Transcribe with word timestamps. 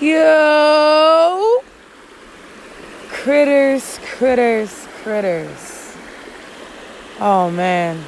Yo! 0.00 1.62
Critters, 3.10 3.98
critters, 4.02 4.88
critters. 5.02 5.94
Oh 7.20 7.50
man. 7.50 8.02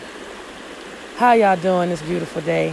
How 1.16 1.34
y'all 1.34 1.54
doing 1.54 1.90
this 1.90 2.00
beautiful 2.00 2.40
day? 2.40 2.70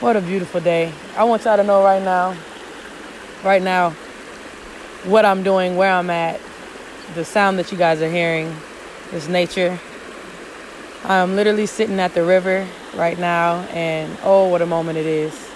What 0.00 0.16
a 0.16 0.20
beautiful 0.20 0.60
day. 0.60 0.92
I 1.16 1.22
want 1.22 1.44
y'all 1.44 1.56
to 1.56 1.62
know 1.62 1.84
right 1.84 2.02
now, 2.02 2.36
right 3.44 3.62
now, 3.62 3.90
what 5.04 5.24
I'm 5.24 5.44
doing, 5.44 5.76
where 5.76 5.92
I'm 5.92 6.10
at, 6.10 6.40
the 7.14 7.24
sound 7.24 7.60
that 7.60 7.70
you 7.70 7.78
guys 7.78 8.02
are 8.02 8.10
hearing 8.10 8.52
is 9.12 9.28
nature. 9.28 9.78
I'm 11.04 11.36
literally 11.36 11.66
sitting 11.66 12.00
at 12.00 12.12
the 12.12 12.24
river 12.24 12.66
right 12.96 13.20
now, 13.20 13.60
and 13.70 14.18
oh, 14.24 14.48
what 14.48 14.62
a 14.62 14.66
moment 14.66 14.98
it 14.98 15.06
is. 15.06 15.53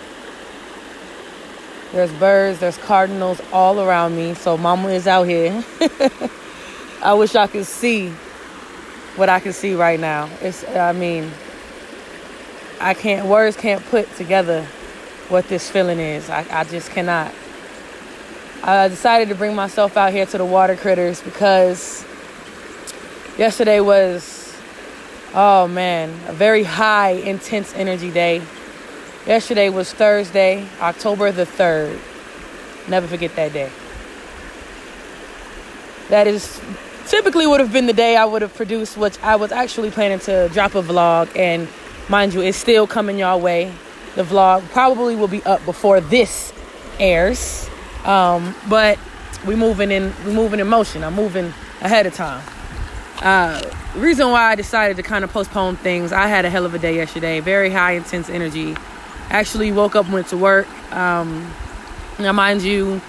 There's 1.92 2.12
birds, 2.12 2.60
there's 2.60 2.77
cardinals 2.77 3.41
all 3.52 3.80
around 3.80 4.15
me. 4.15 4.34
So 4.34 4.59
mama 4.59 4.88
is 4.88 5.06
out 5.06 5.24
here. 5.24 5.65
I 7.02 7.14
wish 7.14 7.34
I 7.34 7.47
could 7.47 7.64
see 7.64 8.11
what 9.16 9.28
I 9.28 9.41
can 9.41 9.52
see 9.52 9.74
right 9.74 9.98
now. 9.98 10.28
It's 10.42 10.69
I 10.69 10.92
mean, 10.92 11.30
I 12.80 12.92
can't 12.95 13.27
words 13.27 13.56
can't 13.56 13.84
put 13.87 14.14
together 14.16 14.66
what 15.28 15.48
this 15.48 15.70
feeling 15.70 15.98
is. 15.98 16.28
I, 16.28 16.47
I 16.50 16.64
just 16.64 16.91
cannot. 16.91 17.33
I 18.62 18.89
decided 18.89 19.28
to 19.28 19.34
bring 19.34 19.55
myself 19.55 19.97
out 19.97 20.12
here 20.12 20.27
to 20.27 20.39
the 20.39 20.45
water 20.45 20.77
critters 20.77 21.23
because 21.23 22.05
yesterday 23.39 23.80
was 23.80 24.55
oh 25.34 25.69
man, 25.69 26.11
a 26.27 26.33
very 26.33 26.64
high 26.64 27.11
intense 27.11 27.73
energy 27.75 28.11
day 28.11 28.42
Yesterday 29.27 29.69
was 29.69 29.92
Thursday, 29.92 30.66
October 30.80 31.33
the 31.33 31.44
3rd. 31.44 31.98
Never 32.88 33.06
forget 33.06 33.34
that 33.36 33.52
day. 33.52 33.70
That 36.08 36.27
is 36.27 36.61
typically 37.06 37.46
would 37.46 37.61
have 37.61 37.72
been 37.72 37.86
the 37.86 37.92
day 37.92 38.16
I 38.16 38.24
would 38.24 38.42
have 38.42 38.55
produced, 38.55 38.96
which 38.96 39.19
I 39.22 39.36
was 39.36 39.52
actually 39.52 39.91
planning 39.91 40.20
to 40.20 40.48
drop 40.52 40.74
a 40.74 40.83
vlog. 40.83 41.36
And 41.36 41.69
mind 42.08 42.33
you, 42.33 42.41
it's 42.41 42.56
still 42.56 42.86
coming 42.86 43.19
your 43.19 43.36
way. 43.36 43.72
The 44.14 44.22
vlog 44.22 44.66
probably 44.70 45.16
will 45.16 45.28
be 45.28 45.42
up 45.42 45.62
before 45.66 46.00
this 46.00 46.52
airs. 46.98 47.69
Um, 48.05 48.55
but 48.69 48.98
we 49.46 49.55
moving 49.55 49.91
in 49.91 50.14
we 50.24 50.33
moving 50.33 50.61
in 50.61 50.66
motion. 50.69 51.05
I'm 51.05 51.14
moving 51.14 51.52
ahead 51.83 52.06
of 52.06 52.14
time. 52.14 52.42
Uh, 53.20 53.61
reason 53.96 54.30
why 54.30 54.52
I 54.52 54.55
decided 54.55 54.96
to 54.96 55.02
kind 55.02 55.24
of 55.24 55.33
postpone 55.33 55.77
things, 55.77 56.12
I 56.12 56.28
had 56.28 56.44
a 56.44 56.50
hell 56.50 56.64
of 56.64 56.72
a 56.72 56.78
day 56.78 56.94
yesterday. 56.94 57.41
Very 57.41 57.70
high 57.70 57.92
intense 57.92 58.30
energy 58.30 58.77
actually 59.31 59.73
woke 59.73 59.95
up 59.95 60.09
went 60.09 60.27
to 60.27 60.37
work 60.37 60.67
um 60.93 61.53
now 62.19 62.33
mind 62.33 62.62
you 62.62 63.01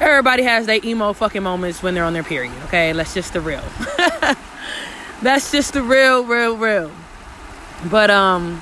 everybody 0.00 0.42
has 0.42 0.66
their 0.66 0.80
emo 0.84 1.12
fucking 1.12 1.42
moments 1.42 1.82
when 1.82 1.94
they're 1.94 2.04
on 2.04 2.12
their 2.12 2.22
period 2.22 2.52
okay? 2.64 2.92
Let's 2.92 3.14
just 3.14 3.32
the 3.32 3.40
real. 3.40 3.62
That's 5.22 5.50
just 5.50 5.72
the 5.72 5.82
real 5.82 6.24
real 6.24 6.56
real. 6.56 6.90
But 7.90 8.10
um 8.10 8.60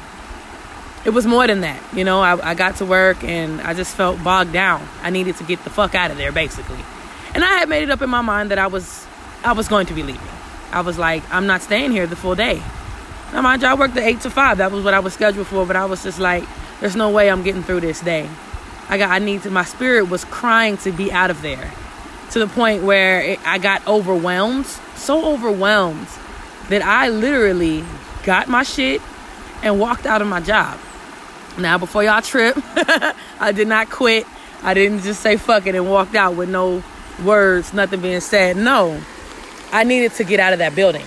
it 1.04 1.10
was 1.10 1.26
more 1.26 1.46
than 1.46 1.60
that 1.60 1.82
you 1.94 2.04
know? 2.04 2.20
I, 2.20 2.50
I 2.50 2.54
got 2.54 2.76
to 2.76 2.84
work 2.84 3.22
and 3.22 3.60
i 3.60 3.74
just 3.74 3.94
felt 3.96 4.22
bogged 4.24 4.52
down. 4.52 4.86
I 5.02 5.10
needed 5.10 5.36
to 5.36 5.44
get 5.44 5.62
the 5.64 5.70
fuck 5.70 5.94
out 5.94 6.10
of 6.10 6.16
there 6.16 6.32
basically. 6.32 6.80
And 7.34 7.44
i 7.44 7.58
had 7.58 7.68
made 7.68 7.82
it 7.82 7.90
up 7.90 8.02
in 8.02 8.10
my 8.10 8.22
mind 8.22 8.50
that 8.50 8.58
i 8.58 8.66
was 8.66 9.06
i 9.44 9.52
was 9.52 9.68
going 9.68 9.86
to 9.86 9.94
be 9.94 10.02
leaving. 10.02 10.20
I 10.72 10.80
was 10.80 10.98
like 10.98 11.22
i'm 11.32 11.46
not 11.46 11.62
staying 11.62 11.90
here 11.90 12.06
the 12.06 12.16
full 12.16 12.34
day. 12.34 12.62
Now 13.32 13.42
mind 13.42 13.62
you 13.62 13.68
i 13.68 13.74
worked 13.74 13.94
the 13.94 14.06
eight 14.06 14.20
to 14.22 14.30
five. 14.30 14.58
That 14.58 14.72
was 14.72 14.84
what 14.84 14.94
i 14.94 15.00
was 15.00 15.14
scheduled 15.14 15.46
for 15.46 15.66
but 15.66 15.76
i 15.76 15.84
was 15.84 16.02
just 16.02 16.18
like 16.18 16.44
there's 16.80 16.96
no 16.96 17.10
way 17.10 17.30
I'm 17.30 17.42
getting 17.42 17.62
through 17.62 17.80
this 17.80 18.00
day. 18.00 18.28
I 18.88 18.98
got 18.98 19.10
I 19.10 19.18
need 19.18 19.42
to 19.42 19.50
my 19.50 19.64
spirit 19.64 20.08
was 20.08 20.24
crying 20.24 20.76
to 20.78 20.92
be 20.92 21.10
out 21.10 21.30
of 21.30 21.42
there 21.42 21.72
to 22.30 22.38
the 22.38 22.46
point 22.46 22.82
where 22.82 23.20
it, 23.22 23.46
I 23.46 23.58
got 23.58 23.86
overwhelmed, 23.86 24.66
so 24.66 25.32
overwhelmed 25.32 26.08
that 26.68 26.82
I 26.82 27.08
literally 27.08 27.84
got 28.24 28.48
my 28.48 28.62
shit 28.62 29.00
and 29.62 29.78
walked 29.78 30.06
out 30.06 30.22
of 30.22 30.28
my 30.28 30.40
job. 30.40 30.78
Now, 31.58 31.78
before 31.78 32.04
y'all 32.04 32.20
trip, 32.20 32.56
I 33.40 33.52
did 33.54 33.68
not 33.68 33.90
quit. 33.90 34.26
I 34.62 34.74
didn't 34.74 35.00
just 35.00 35.20
say 35.20 35.36
fuck 35.36 35.66
it 35.66 35.74
and 35.74 35.88
walked 35.88 36.14
out 36.14 36.36
with 36.36 36.50
no 36.50 36.82
words, 37.24 37.72
nothing 37.72 38.00
being 38.00 38.20
said. 38.20 38.56
No, 38.56 39.00
I 39.72 39.84
needed 39.84 40.12
to 40.14 40.24
get 40.24 40.40
out 40.40 40.52
of 40.52 40.58
that 40.58 40.74
building. 40.74 41.06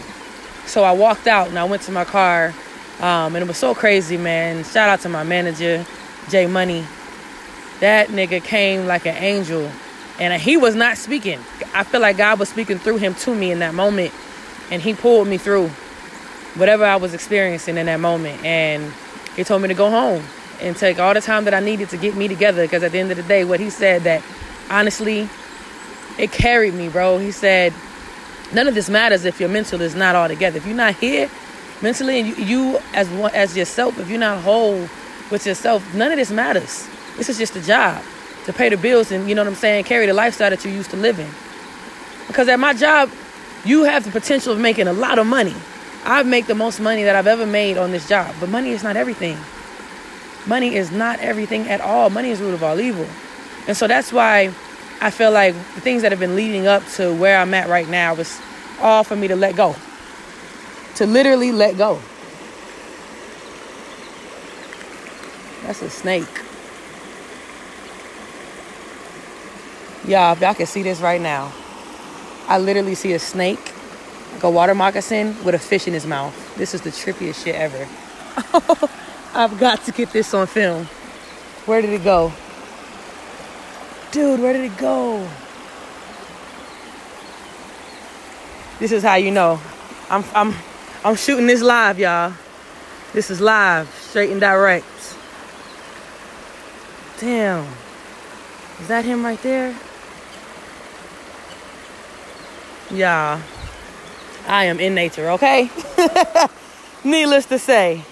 So 0.65 0.83
I 0.83 0.91
walked 0.91 1.27
out 1.27 1.49
and 1.49 1.59
I 1.59 1.65
went 1.65 1.83
to 1.83 1.91
my 1.91 2.05
car 2.05 2.53
um, 2.99 3.35
and 3.35 3.37
it 3.37 3.47
was 3.47 3.57
so 3.57 3.73
crazy, 3.73 4.17
man. 4.17 4.63
Shout 4.63 4.89
out 4.89 4.99
to 5.01 5.09
my 5.09 5.23
manager, 5.23 5.85
Jay 6.29 6.47
Money. 6.47 6.85
That 7.79 8.09
nigga 8.09 8.43
came 8.43 8.87
like 8.87 9.05
an 9.05 9.15
angel. 9.15 9.71
And 10.19 10.33
he 10.41 10.57
was 10.57 10.75
not 10.75 10.97
speaking. 10.97 11.39
I 11.73 11.83
feel 11.85 12.01
like 12.01 12.17
God 12.17 12.39
was 12.39 12.49
speaking 12.49 12.77
through 12.77 12.97
him 12.97 13.15
to 13.15 13.33
me 13.33 13.51
in 13.51 13.59
that 13.59 13.73
moment. 13.73 14.13
And 14.69 14.81
he 14.81 14.93
pulled 14.93 15.29
me 15.29 15.37
through 15.37 15.69
whatever 16.55 16.83
I 16.83 16.97
was 16.97 17.13
experiencing 17.13 17.77
in 17.77 17.85
that 17.85 18.01
moment. 18.01 18.43
And 18.43 18.91
he 19.37 19.45
told 19.45 19.61
me 19.61 19.69
to 19.69 19.73
go 19.73 19.89
home 19.89 20.23
and 20.59 20.75
take 20.75 20.99
all 20.99 21.13
the 21.13 21.21
time 21.21 21.45
that 21.45 21.53
I 21.53 21.61
needed 21.61 21.87
to 21.89 21.97
get 21.97 22.15
me 22.15 22.27
together. 22.27 22.63
Because 22.63 22.83
at 22.83 22.91
the 22.91 22.99
end 22.99 23.11
of 23.11 23.17
the 23.17 23.23
day, 23.23 23.45
what 23.45 23.61
he 23.61 23.69
said 23.69 24.03
that 24.03 24.21
honestly, 24.69 25.29
it 26.17 26.33
carried 26.33 26.73
me, 26.73 26.89
bro. 26.89 27.17
He 27.17 27.31
said, 27.31 27.73
none 28.53 28.67
of 28.67 28.75
this 28.75 28.89
matters 28.89 29.23
if 29.23 29.39
your 29.39 29.47
mental 29.47 29.79
is 29.79 29.95
not 29.95 30.15
all 30.15 30.27
together. 30.27 30.57
If 30.57 30.65
you're 30.65 30.75
not 30.75 30.95
here, 30.95 31.29
mentally 31.81 32.19
and 32.19 32.27
you, 32.27 32.45
you 32.45 32.79
as 32.93 33.09
one 33.09 33.33
as 33.33 33.55
yourself 33.55 33.97
if 33.99 34.09
you're 34.09 34.19
not 34.19 34.41
whole 34.41 34.87
with 35.31 35.45
yourself 35.45 35.93
none 35.93 36.11
of 36.11 36.17
this 36.17 36.31
matters. 36.31 36.87
This 37.17 37.29
is 37.29 37.37
just 37.37 37.55
a 37.55 37.61
job 37.61 38.03
to 38.45 38.53
pay 38.53 38.69
the 38.69 38.77
bills 38.77 39.11
and 39.11 39.27
you 39.29 39.35
know 39.35 39.41
what 39.41 39.47
i'm 39.47 39.55
saying 39.55 39.83
carry 39.83 40.05
the 40.05 40.13
lifestyle 40.13 40.49
that 40.49 40.63
you 40.65 40.71
used 40.71 40.89
to 40.89 40.97
live 40.97 41.19
in 41.19 41.29
because 42.27 42.47
at 42.47 42.59
my 42.59 42.73
job 42.73 43.09
you 43.65 43.83
have 43.83 44.05
the 44.05 44.11
potential 44.11 44.53
of 44.53 44.59
making 44.59 44.87
a 44.87 44.93
lot 44.93 45.19
of 45.19 45.27
money. 45.27 45.53
I 46.05 46.23
make 46.23 46.47
the 46.47 46.55
most 46.55 46.79
money 46.79 47.03
that 47.03 47.15
i've 47.15 47.27
ever 47.27 47.45
made 47.45 47.77
on 47.77 47.91
this 47.91 48.07
job 48.07 48.33
but 48.39 48.49
money 48.49 48.71
is 48.71 48.83
not 48.83 48.95
everything. 48.95 49.37
Money 50.47 50.75
is 50.75 50.91
not 50.91 51.19
everything 51.19 51.67
at 51.69 51.81
all. 51.81 52.09
Money 52.09 52.29
is 52.29 52.39
root 52.39 52.53
of 52.53 52.63
all 52.63 52.79
evil. 52.79 53.05
And 53.67 53.75
so 53.75 53.87
that's 53.87 54.11
why 54.11 54.51
i 55.01 55.09
feel 55.09 55.31
like 55.31 55.53
the 55.75 55.81
things 55.81 56.01
that 56.01 56.11
have 56.11 56.19
been 56.19 56.35
leading 56.35 56.67
up 56.67 56.85
to 56.87 57.13
where 57.13 57.37
i'm 57.37 57.53
at 57.53 57.69
right 57.69 57.87
now 57.87 58.13
was 58.13 58.39
all 58.81 59.03
for 59.03 59.15
me 59.15 59.27
to 59.27 59.35
let 59.35 59.55
go 59.55 59.75
to 60.99 61.07
literally 61.07 61.53
let 61.53 61.77
go. 61.77 61.97
That's 65.63 65.81
a 65.81 65.89
snake. 65.89 66.27
Y'all, 70.05 70.33
if 70.33 70.41
y'all 70.41 70.53
can 70.53 70.65
see 70.65 70.83
this 70.83 70.99
right 70.99 71.21
now, 71.21 71.53
I 72.49 72.57
literally 72.57 72.95
see 72.95 73.13
a 73.13 73.19
snake, 73.19 73.71
like 74.33 74.43
a 74.43 74.49
water 74.49 74.75
moccasin 74.75 75.41
with 75.45 75.55
a 75.55 75.59
fish 75.59 75.87
in 75.87 75.93
his 75.93 76.05
mouth. 76.05 76.35
This 76.57 76.73
is 76.73 76.81
the 76.81 76.89
trippiest 76.89 77.45
shit 77.45 77.55
ever. 77.55 77.87
I've 79.33 79.57
got 79.57 79.81
to 79.85 79.93
get 79.93 80.11
this 80.11 80.33
on 80.33 80.47
film. 80.47 80.83
Where 81.65 81.81
did 81.81 81.91
it 81.91 82.03
go? 82.03 82.33
Dude, 84.11 84.41
where 84.41 84.51
did 84.51 84.65
it 84.65 84.77
go? 84.77 85.25
This 88.79 88.91
is 88.91 89.01
how 89.01 89.15
you 89.15 89.31
know. 89.31 89.61
I'm 90.09 90.25
I'm 90.33 90.53
I'm 91.01 91.15
shooting 91.15 91.47
this 91.47 91.61
live, 91.61 91.97
y'all. 91.97 92.33
This 93.13 93.31
is 93.31 93.39
live, 93.39 93.89
straight 94.01 94.31
and 94.31 94.41
direct. 94.41 94.85
Damn. 97.21 97.65
Is 98.81 98.89
that 98.89 99.05
him 99.05 99.23
right 99.23 99.41
there? 99.41 99.73
Y'all, 102.91 103.41
I 104.45 104.65
am 104.65 104.81
in 104.81 104.93
nature, 104.93 105.29
okay? 105.31 105.69
Needless 107.05 107.45
to 107.45 107.59
say. 107.59 108.03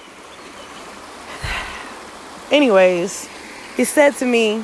Anyways, 2.52 3.28
he 3.76 3.84
said 3.84 4.16
to 4.16 4.26
me, 4.26 4.64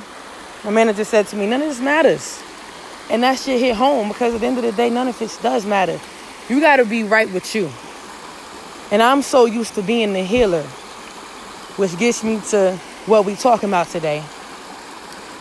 my 0.63 0.71
manager 0.71 1.03
said 1.03 1.27
to 1.27 1.35
me, 1.35 1.45
none 1.45 1.61
of 1.61 1.67
this 1.67 1.81
matters. 1.81 2.41
And 3.09 3.21
that 3.23 3.37
shit 3.37 3.59
hit 3.59 3.75
home 3.75 4.07
because 4.07 4.33
at 4.33 4.39
the 4.39 4.47
end 4.47 4.57
of 4.57 4.63
the 4.63 4.71
day, 4.71 4.89
none 4.89 5.09
of 5.09 5.19
this 5.19 5.37
does 5.41 5.65
matter. 5.65 5.99
You 6.47 6.61
gotta 6.61 6.85
be 6.85 7.03
right 7.03 7.29
with 7.29 7.53
you. 7.53 7.69
And 8.93 9.01
I'm 9.01 9.23
so 9.23 9.45
used 9.45 9.73
to 9.73 9.81
being 9.81 10.13
the 10.13 10.21
healer, 10.21 10.61
which 11.77 11.97
gets 11.97 12.23
me 12.23 12.39
to 12.51 12.77
what 13.07 13.25
we 13.25 13.33
talking 13.33 13.67
about 13.67 13.87
today 13.87 14.23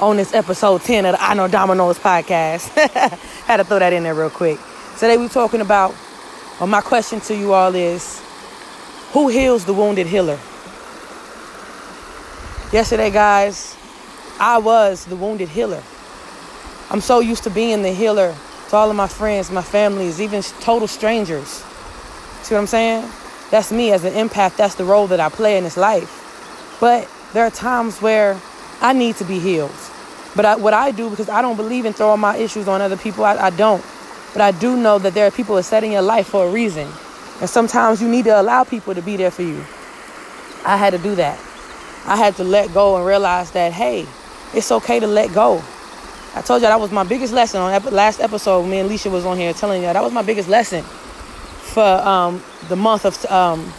on 0.00 0.16
this 0.16 0.32
episode 0.32 0.80
10 0.80 1.04
of 1.04 1.12
the 1.12 1.22
I 1.22 1.34
Know 1.34 1.48
Damo 1.48 1.74
Knows 1.74 1.98
podcast. 1.98 2.68
Had 3.44 3.58
to 3.58 3.64
throw 3.64 3.78
that 3.78 3.92
in 3.92 4.04
there 4.04 4.14
real 4.14 4.30
quick. 4.30 4.58
Today 4.94 5.18
we're 5.18 5.28
talking 5.28 5.60
about, 5.60 5.94
well, 6.58 6.66
my 6.66 6.80
question 6.80 7.20
to 7.20 7.36
you 7.36 7.52
all 7.52 7.74
is, 7.74 8.22
who 9.12 9.28
heals 9.28 9.66
the 9.66 9.74
wounded 9.74 10.06
healer? 10.06 10.38
Yesterday, 12.72 13.10
guys, 13.10 13.76
I 14.40 14.56
was 14.56 15.04
the 15.04 15.16
wounded 15.16 15.50
healer. 15.50 15.82
I'm 16.88 17.02
so 17.02 17.20
used 17.20 17.44
to 17.44 17.50
being 17.50 17.82
the 17.82 17.92
healer 17.92 18.34
to 18.70 18.76
all 18.76 18.88
of 18.88 18.96
my 18.96 19.08
friends, 19.08 19.50
my 19.50 19.60
families, 19.60 20.22
even 20.22 20.40
total 20.40 20.88
strangers. 20.88 21.62
See 22.44 22.54
what 22.54 22.62
I'm 22.62 22.66
saying? 22.66 23.10
That's 23.52 23.70
me 23.70 23.92
as 23.92 24.02
an 24.04 24.14
empath. 24.14 24.56
That's 24.56 24.76
the 24.76 24.84
role 24.84 25.06
that 25.08 25.20
I 25.20 25.28
play 25.28 25.58
in 25.58 25.64
this 25.64 25.76
life. 25.76 26.78
But 26.80 27.06
there 27.34 27.44
are 27.44 27.50
times 27.50 28.00
where 28.00 28.40
I 28.80 28.94
need 28.94 29.16
to 29.16 29.24
be 29.24 29.38
healed. 29.38 29.76
But 30.34 30.46
I, 30.46 30.56
what 30.56 30.72
I 30.72 30.90
do, 30.90 31.10
because 31.10 31.28
I 31.28 31.42
don't 31.42 31.56
believe 31.56 31.84
in 31.84 31.92
throwing 31.92 32.18
my 32.18 32.34
issues 32.36 32.66
on 32.66 32.80
other 32.80 32.96
people, 32.96 33.24
I, 33.26 33.36
I 33.36 33.50
don't. 33.50 33.84
But 34.32 34.40
I 34.40 34.52
do 34.52 34.78
know 34.78 34.98
that 34.98 35.12
there 35.12 35.26
are 35.26 35.30
people 35.30 35.56
that 35.56 35.64
set 35.64 35.84
in 35.84 35.92
your 35.92 36.00
life 36.00 36.28
for 36.28 36.46
a 36.46 36.50
reason. 36.50 36.88
And 37.42 37.50
sometimes 37.50 38.00
you 38.00 38.08
need 38.08 38.24
to 38.24 38.40
allow 38.40 38.64
people 38.64 38.94
to 38.94 39.02
be 39.02 39.16
there 39.18 39.30
for 39.30 39.42
you. 39.42 39.60
I 40.64 40.78
had 40.78 40.94
to 40.94 40.98
do 40.98 41.14
that. 41.16 41.38
I 42.06 42.16
had 42.16 42.34
to 42.36 42.44
let 42.44 42.72
go 42.72 42.96
and 42.96 43.04
realize 43.04 43.50
that, 43.50 43.74
hey, 43.74 44.06
it's 44.54 44.72
okay 44.72 44.98
to 44.98 45.06
let 45.06 45.34
go. 45.34 45.62
I 46.34 46.40
told 46.40 46.62
you 46.62 46.68
that 46.68 46.80
was 46.80 46.90
my 46.90 47.04
biggest 47.04 47.34
lesson 47.34 47.60
on 47.60 47.74
ep- 47.74 47.92
last 47.92 48.18
episode. 48.18 48.62
Me 48.64 48.78
and 48.78 48.88
Alicia 48.88 49.10
was 49.10 49.26
on 49.26 49.36
here 49.36 49.52
telling 49.52 49.82
you 49.82 49.92
that 49.92 50.02
was 50.02 50.12
my 50.12 50.22
biggest 50.22 50.48
lesson 50.48 50.82
for 50.82 51.84
um, 51.84 52.42
the 52.68 52.76
month 52.76 53.04
of 53.04 53.24
um, 53.30 53.72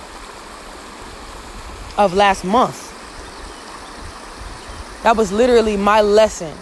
of 1.98 2.14
last 2.14 2.44
month. 2.44 2.92
That 5.04 5.18
was 5.18 5.32
literally 5.32 5.76
my 5.76 6.02
lesson 6.02 6.56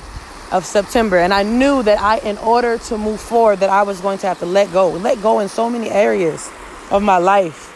of 0.51 0.65
September. 0.65 1.17
And 1.17 1.33
I 1.33 1.43
knew 1.43 1.83
that 1.83 1.99
I, 2.01 2.17
in 2.19 2.37
order 2.39 2.77
to 2.77 2.97
move 2.97 3.21
forward, 3.21 3.59
that 3.59 3.69
I 3.69 3.83
was 3.83 4.01
going 4.01 4.17
to 4.19 4.27
have 4.27 4.39
to 4.39 4.45
let 4.45 4.71
go. 4.73 4.89
Let 4.89 5.21
go 5.21 5.39
in 5.39 5.47
so 5.47 5.69
many 5.69 5.89
areas 5.89 6.49
of 6.89 7.01
my 7.01 7.17
life. 7.17 7.69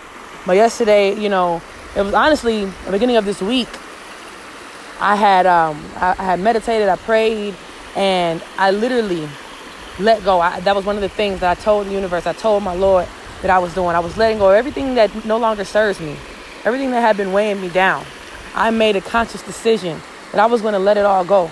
But 0.45 0.53
yesterday, 0.53 1.18
you 1.18 1.30
know, 1.30 1.62
it 1.95 2.01
was 2.01 2.13
honestly 2.13 2.65
the 2.65 2.91
beginning 2.91 3.15
of 3.15 3.25
this 3.25 3.41
week. 3.41 3.69
I 5.00 5.15
had 5.15 5.45
um, 5.45 5.83
I, 5.95 6.15
I 6.18 6.24
had 6.24 6.39
meditated, 6.39 6.89
I 6.89 6.95
prayed, 6.95 7.56
and 7.95 8.44
I 8.57 8.71
literally 8.71 9.27
let 10.00 10.24
go. 10.24 10.39
I, 10.39 10.59
that 10.62 10.75
was 10.75 10.86
one 10.86 10.95
of 10.95 11.01
the 11.01 11.09
things 11.09 11.39
that 11.39 11.57
I 11.57 11.62
told 11.62 11.88
the 11.88 11.91
universe. 11.91 12.25
I 12.25 12.33
told 12.33 12.63
my 12.63 12.74
Lord 12.74 13.07
that 13.45 13.51
I 13.51 13.59
was 13.59 13.75
doing. 13.75 13.95
I 13.95 14.00
was 14.00 14.18
letting 14.18 14.39
go 14.39 14.50
of 14.50 14.56
everything 14.56 14.95
that 14.95 15.24
no 15.24 15.38
longer 15.38 15.63
serves 15.63 16.00
me, 16.00 16.18
everything 16.63 16.89
that 16.92 17.01
had 17.01 17.15
been 17.15 17.31
weighing 17.31 17.62
me 17.62 17.69
down. 17.69 18.03
I 18.56 18.71
made 18.71 18.95
a 18.95 19.01
conscious 19.01 19.44
decision 19.44 20.01
that 20.31 20.42
I 20.42 20.47
was 20.47 20.63
going 20.63 20.74
to 20.74 20.80
let 20.80 20.97
it 20.97 21.06
all 21.06 21.24
go. 21.24 21.51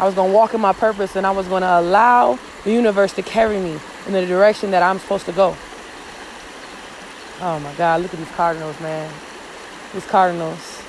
I 0.00 0.06
was 0.06 0.16
going 0.16 0.32
to 0.32 0.34
walk 0.34 0.54
in 0.54 0.60
my 0.60 0.72
purpose 0.72 1.14
and 1.14 1.24
I 1.24 1.30
was 1.30 1.46
going 1.46 1.62
to 1.62 1.78
allow 1.78 2.36
the 2.64 2.72
universe 2.72 3.12
to 3.12 3.22
carry 3.22 3.60
me 3.60 3.78
in 4.06 4.12
the 4.12 4.26
direction 4.26 4.72
that 4.72 4.82
I'm 4.82 4.98
supposed 4.98 5.26
to 5.26 5.32
go. 5.32 5.56
Oh 7.40 7.60
my 7.60 7.72
God, 7.74 8.02
look 8.02 8.12
at 8.12 8.18
these 8.18 8.30
Cardinals, 8.32 8.80
man. 8.80 9.12
These 9.92 10.06
Cardinals. 10.06 10.82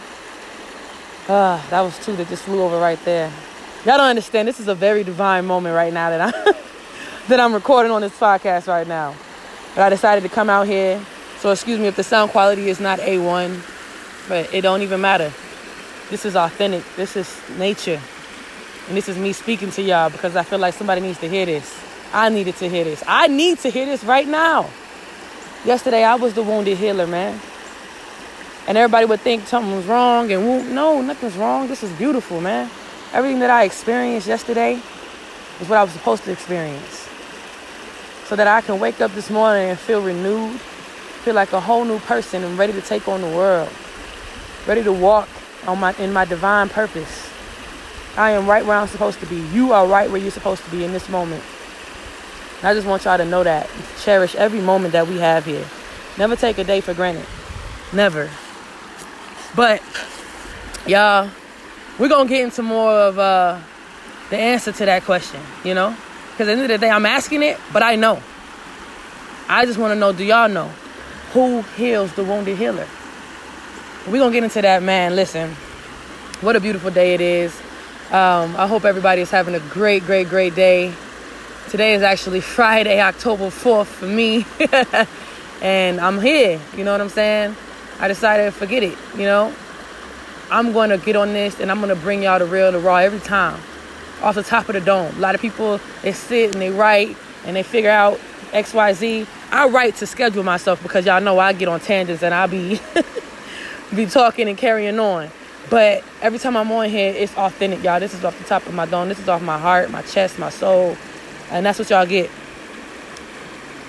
Ah, 1.30 1.64
that 1.70 1.82
was 1.82 2.04
two 2.04 2.16
that 2.16 2.30
just 2.30 2.46
flew 2.46 2.64
over 2.64 2.80
right 2.80 3.00
there. 3.06 3.32
Y'all 3.86 3.98
don't 3.98 4.10
understand. 4.10 4.48
This 4.48 4.60
is 4.60 4.68
a 4.70 4.76
very 4.76 5.04
divine 5.04 5.46
moment 5.46 5.76
right 5.76 5.94
now 5.94 6.10
that 6.10 6.22
I'm, 6.22 6.56
that 7.28 7.40
I'm 7.40 7.54
recording 7.54 7.92
on 7.92 8.02
this 8.02 8.18
podcast 8.18 8.68
right 8.68 8.88
now. 8.88 9.14
But 9.76 9.84
I 9.84 9.90
decided 9.90 10.22
to 10.22 10.30
come 10.30 10.50
out 10.50 10.68
here. 10.68 11.00
So 11.40 11.52
excuse 11.52 11.80
me 11.80 11.88
if 11.88 11.96
the 11.96 12.04
sound 12.04 12.32
quality 12.32 12.70
is 12.70 12.80
not 12.80 13.00
A1, 13.00 13.60
but 14.30 14.54
it 14.54 14.62
don't 14.62 14.82
even 14.82 15.02
matter. 15.02 15.32
This 16.10 16.26
is 16.26 16.36
authentic. 16.36 16.84
This 16.96 17.16
is 17.18 17.42
nature. 17.58 18.00
And 18.88 18.96
this 18.96 19.10
is 19.10 19.18
me 19.18 19.34
speaking 19.34 19.72
to 19.72 19.82
y'all 19.82 20.10
because 20.10 20.36
I 20.36 20.44
feel 20.44 20.60
like 20.60 20.74
somebody 20.76 21.02
needs 21.02 21.20
to 21.20 21.28
hear 21.28 21.46
this. 21.46 21.78
I 22.14 22.30
needed 22.30 22.56
to 22.58 22.70
hear 22.70 22.84
this. 22.84 23.04
I 23.06 23.28
need 23.28 23.60
to 23.60 23.70
hear 23.70 23.86
this 23.86 24.04
right 24.04 24.28
now. 24.28 24.70
Yesterday, 25.66 26.04
I 26.04 26.16
was 26.16 26.34
the 26.36 26.44
wounded 26.44 26.78
healer, 26.78 27.08
man. 27.08 27.40
And 28.68 28.78
everybody 28.78 29.06
would 29.06 29.22
think 29.22 29.48
something 29.48 29.76
was 29.76 29.86
wrong. 29.86 30.32
And 30.32 30.48
wo- 30.48 30.64
no, 30.64 31.02
nothing's 31.02 31.36
wrong. 31.36 31.68
This 31.68 31.84
is 31.84 31.92
beautiful, 31.94 32.40
man. 32.40 32.70
Everything 33.14 33.40
that 33.40 33.50
I 33.50 33.64
experienced 33.64 34.28
yesterday 34.28 34.80
is 35.60 35.68
what 35.68 35.80
I 35.80 35.84
was 35.84 35.94
supposed 35.94 36.24
to 36.26 36.32
experience. 36.32 37.05
So 38.28 38.36
that 38.36 38.48
I 38.48 38.62
can 38.62 38.80
wake 38.80 39.02
up 39.02 39.14
this 39.14 39.30
morning 39.30 39.70
and 39.70 39.78
feel 39.78 40.02
renewed, 40.02 40.60
feel 41.24 41.36
like 41.36 41.54
a 41.54 41.60
whole 41.60 41.86
new 41.86 42.00
person 42.00 42.44
and 42.44 42.58
ready 42.58 42.74
to 42.74 42.82
take 42.82 43.08
on 43.08 43.22
the 43.22 43.30
world, 43.30 43.70
ready 44.66 44.84
to 44.84 44.92
walk 44.92 45.30
on 45.68 45.80
my 45.80 45.94
in 46.00 46.12
my 46.12 46.26
divine 46.26 46.70
purpose. 46.70 47.30
I 48.18 48.32
am 48.32 48.48
right 48.48 48.66
where 48.66 48.78
I'm 48.78 48.88
supposed 48.88 49.20
to 49.20 49.26
be. 49.26 49.38
You 49.54 49.74
are 49.74 49.86
right 49.86 50.10
where 50.10 50.20
you're 50.20 50.32
supposed 50.32 50.64
to 50.64 50.72
be 50.72 50.84
in 50.84 50.92
this 50.92 51.10
moment. 51.10 51.44
And 52.60 52.68
I 52.68 52.74
just 52.74 52.88
want 52.88 53.04
y'all 53.06 53.18
to 53.18 53.26
know 53.26 53.44
that. 53.44 53.70
Cherish 54.02 54.36
every 54.36 54.62
moment 54.62 54.94
that 54.94 55.08
we 55.08 55.20
have 55.20 55.46
here. 55.46 55.66
Never 56.18 56.36
take 56.36 56.58
a 56.58 56.64
day 56.64 56.82
for 56.82 56.94
granted. 56.94 57.26
Never. 57.94 58.30
But 59.56 59.84
y'all, 60.88 61.30
we're 62.00 62.10
gonna 62.10 62.28
get 62.28 62.44
into 62.44 62.64
more 62.64 62.92
of 62.92 63.20
uh, 63.20 63.60
the 64.30 64.38
answer 64.38 64.72
to 64.72 64.86
that 64.86 65.04
question, 65.04 65.42
you 65.64 65.74
know? 65.74 65.96
Because 66.36 66.50
at 66.50 66.56
the 66.58 66.64
end 66.64 66.72
of 66.72 66.82
the 66.82 66.86
day, 66.86 66.92
I'm 66.92 67.06
asking 67.06 67.44
it, 67.44 67.58
but 67.72 67.82
I 67.82 67.96
know. 67.96 68.22
I 69.48 69.66
just 69.66 69.80
want 69.80 69.94
to 69.94 69.96
know, 69.96 70.12
do 70.12 70.26
y'all 70.26 70.50
know 70.50 70.68
who 71.32 71.62
heals 71.78 72.12
the 72.16 72.26
wounded 72.26 72.58
healer? 72.58 72.86
We're 74.06 74.20
gonna 74.20 74.34
get 74.34 74.44
into 74.44 74.62
that, 74.62 74.84
man. 74.84 75.16
Listen, 75.16 75.52
what 76.42 76.58
a 76.58 76.60
beautiful 76.60 76.92
day 76.92 77.14
it 77.14 77.22
is. 77.22 77.58
Um, 78.12 78.54
I 78.58 78.68
hope 78.68 78.84
everybody 78.84 79.22
is 79.22 79.32
having 79.32 79.56
a 79.56 79.62
great, 79.62 80.04
great, 80.04 80.28
great 80.28 80.56
day. 80.56 80.94
Today 81.70 81.94
is 81.94 82.02
actually 82.02 82.42
Friday, 82.58 83.00
October 83.00 83.46
4th 83.46 83.86
for 83.86 84.06
me. 84.06 84.46
and 85.62 86.02
I'm 86.02 86.20
here. 86.20 86.60
You 86.76 86.84
know 86.84 86.92
what 86.92 87.00
I'm 87.00 87.08
saying? 87.08 87.56
I 88.02 88.10
decided 88.10 88.44
to 88.44 88.52
forget 88.52 88.84
it. 88.84 88.98
You 89.16 89.24
know, 89.24 89.54
I'm 90.52 90.74
going 90.74 90.90
to 90.90 90.98
get 90.98 91.16
on 91.16 91.32
this 91.32 91.62
and 91.62 91.72
I'm 91.72 91.78
going 91.78 91.96
to 91.96 91.96
bring 91.96 92.24
y'all 92.24 92.40
the 92.40 92.46
real, 92.46 92.74
the 92.74 92.80
raw 92.80 92.98
every 92.98 93.22
time. 93.22 93.60
Off 94.22 94.36
the 94.36 94.44
top 94.44 94.70
of 94.70 94.74
the 94.74 94.82
dome. 94.82 95.16
A 95.18 95.20
lot 95.20 95.36
of 95.36 95.42
people, 95.42 95.80
they 96.02 96.12
sit 96.12 96.54
and 96.54 96.62
they 96.62 96.70
write 96.70 97.16
and 97.46 97.56
they 97.56 97.64
figure 97.64 97.92
out 97.92 98.20
X, 98.54 98.74
Y, 98.74 98.94
Z. 98.94 99.28
I 99.52 99.68
write 99.68 99.96
to 99.98 100.08
schedule 100.08 100.44
myself 100.44 100.82
because 100.82 101.06
y'all 101.06 101.22
know 101.22 101.40
I 101.40 101.54
get 101.54 101.68
on 101.68 101.80
tangents 101.80 102.24
and 102.24 102.34
I 102.34 102.48
be, 102.48 102.80
be 103.96 104.06
talking 104.06 104.48
and 104.48 104.58
carrying 104.58 105.00
on. 105.00 105.30
But 105.70 106.04
every 106.22 106.40
time 106.40 106.56
I'm 106.56 106.72
on 106.72 106.90
here, 106.90 107.14
it's 107.16 107.36
authentic, 107.38 107.84
y'all. 107.84 108.00
This 108.00 108.14
is 108.14 108.24
off 108.24 108.38
the 108.38 108.46
top 108.46 108.66
of 108.68 108.74
my 108.74 108.86
dome. 108.86 109.10
This 109.10 109.20
is 109.20 109.28
off 109.28 109.42
my 109.42 109.58
heart, 109.58 109.90
my 109.90 110.04
chest, 110.04 110.38
my 110.38 110.50
soul. 110.50 110.96
And 111.52 111.66
that's 111.66 111.80
what 111.80 111.90
y'all 111.90 112.06
get. 112.06 112.30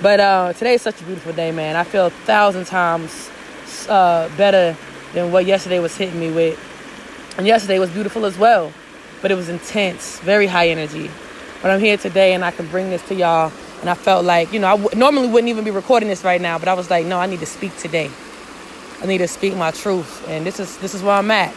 But 0.03 0.21
uh, 0.21 0.53
today 0.53 0.75
is 0.75 0.83
such 0.83 1.01
a 1.01 1.05
beautiful 1.05 1.33
day, 1.33 1.53
man. 1.53 1.77
I 1.77 1.85
feel 1.85 2.07
a 2.07 2.11
thousand 2.11 2.67
times 2.67 3.31
uh, 3.89 4.29
better 4.37 4.77
than 5.13 5.33
what 5.33 5.47
yesterday 5.47 5.79
was 5.79 5.97
hitting 5.97 6.19
me 6.19 6.31
with. 6.31 6.59
And 7.39 7.47
yesterday 7.47 7.79
was 7.79 7.91
beautiful 7.91 8.25
as 8.25 8.39
well, 8.39 8.73
but 9.23 9.31
it 9.31 9.35
was 9.35 9.49
intense, 9.49 10.21
very 10.21 10.47
high 10.47 10.69
energy. 10.69 11.11
But 11.63 11.71
I'm 11.71 11.81
here 11.81 11.97
today 11.97 12.35
and 12.35 12.45
I 12.45 12.51
can 12.51 12.67
bring 12.69 12.91
this 12.91 13.07
to 13.09 13.15
y'all. 13.15 13.53
And 13.81 13.91
I 13.91 13.95
felt 13.95 14.25
like, 14.25 14.53
you 14.53 14.61
know, 14.61 14.69
I 14.69 14.77
w- 14.77 14.99
normally 14.99 15.29
wouldn't 15.29 15.49
even 15.49 15.65
be 15.65 15.71
recording 15.71 16.09
this 16.09 16.25
right 16.25 16.41
now, 16.41 16.59
but 16.59 16.69
I 16.69 16.75
was 16.75 16.91
like, 16.91 17.07
no, 17.07 17.19
I 17.19 17.27
need 17.27 17.41
to 17.41 17.47
speak 17.47 17.77
today. 17.77 18.11
I 19.03 19.07
need 19.07 19.19
to 19.19 19.29
speak 19.29 19.55
my 19.55 19.71
truth, 19.73 20.27
and 20.29 20.47
this 20.47 20.59
is 20.59 20.79
this 20.79 20.95
is 20.95 21.03
where 21.03 21.17
I'm 21.17 21.31
at. 21.31 21.55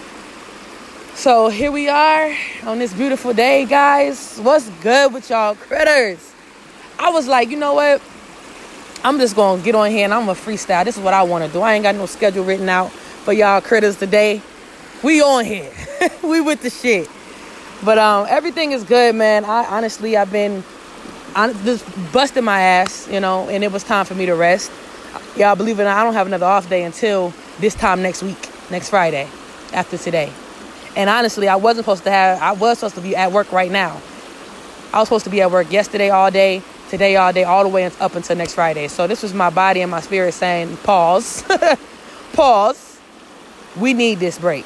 So 1.16 1.48
here 1.48 1.72
we 1.72 1.88
are 1.88 2.36
on 2.66 2.80
this 2.80 2.94
beautiful 2.94 3.34
day, 3.34 3.66
guys. 3.66 4.38
What's 4.40 4.70
good 4.82 5.14
with 5.14 5.30
y'all 5.30 5.56
critters? 5.56 6.34
I 7.00 7.12
was 7.12 7.28
like, 7.28 7.50
you 7.50 7.58
know 7.58 7.74
what? 7.76 8.02
I'm 9.04 9.20
just 9.20 9.38
gonna 9.38 9.62
get 9.62 9.74
on 9.74 9.90
here 9.90 10.04
and 10.04 10.14
I'm 10.14 10.26
gonna 10.26 10.38
freestyle. 10.38 10.84
This 10.84 10.98
is 10.98 11.04
what 11.04 11.14
I 11.14 11.24
want 11.24 11.46
to 11.46 11.52
do. 11.52 11.62
I 11.62 11.76
ain't 11.76 11.84
got 11.84 11.96
no 11.96 12.06
schedule 12.06 12.44
written 12.44 12.68
out 12.68 12.92
for 12.92 13.32
y'all 13.32 13.62
critters 13.62 13.98
today. 13.98 14.42
We 15.02 15.22
on 15.22 15.46
here. 15.46 15.72
we 16.24 16.42
with 16.42 16.62
the 16.62 16.70
shit. 16.70 17.10
But 17.84 17.98
um, 17.98 18.28
everything 18.30 18.72
is 18.72 18.84
good, 18.84 19.16
man. 19.16 19.46
I 19.46 19.66
honestly, 19.66 20.18
I've 20.18 20.32
been 20.32 20.64
I 21.36 21.54
just 21.64 21.86
busting 22.12 22.44
my 22.44 22.60
ass, 22.60 23.08
you 23.10 23.20
know, 23.20 23.48
and 23.50 23.64
it 23.64 23.72
was 23.72 23.84
time 23.84 24.06
for 24.06 24.16
me 24.16 24.26
to 24.26 24.36
rest. 24.36 24.72
Y'all 25.38 25.56
believe 25.56 25.80
it 25.80 25.84
or 25.84 25.86
not, 25.86 25.98
I 25.98 26.04
don't 26.04 26.14
have 26.14 26.28
another 26.28 26.46
off 26.46 26.70
day 26.70 26.84
until 26.84 27.34
this 27.60 27.76
time 27.76 28.02
next 28.02 28.24
week, 28.24 28.50
next 28.72 28.90
Friday, 28.90 29.28
after 29.72 29.98
today. 29.98 30.32
And 30.96 31.10
honestly, 31.10 31.48
I 31.48 31.56
wasn't 31.56 31.86
supposed 31.86 32.04
to 32.06 32.12
have, 32.12 32.42
I 32.42 32.52
was 32.54 32.80
supposed 32.80 32.96
to 32.96 33.02
be 33.02 33.16
at 33.16 33.32
work 33.32 33.52
right 33.52 33.72
now. 33.72 34.02
I 34.92 35.00
was 35.00 35.08
supposed 35.08 35.26
to 35.26 35.30
be 35.30 35.42
at 35.42 35.52
work 35.52 35.72
yesterday 35.72 36.10
all 36.10 36.32
day, 36.32 36.64
today 36.90 37.16
all 37.16 37.32
day, 37.32 37.44
all 37.44 37.64
the 37.64 37.70
way 37.70 37.86
up 37.86 38.16
until 38.16 38.36
next 38.36 38.56
Friday. 38.56 38.88
So 38.88 39.06
this 39.06 39.22
was 39.22 39.34
my 39.34 39.52
body 39.52 39.82
and 39.82 39.92
my 39.92 40.02
spirit 40.02 40.34
saying, 40.34 40.78
pause, 40.78 41.44
pause. 42.34 43.00
We 43.80 43.94
need 43.94 44.20
this 44.20 44.40
break. 44.40 44.66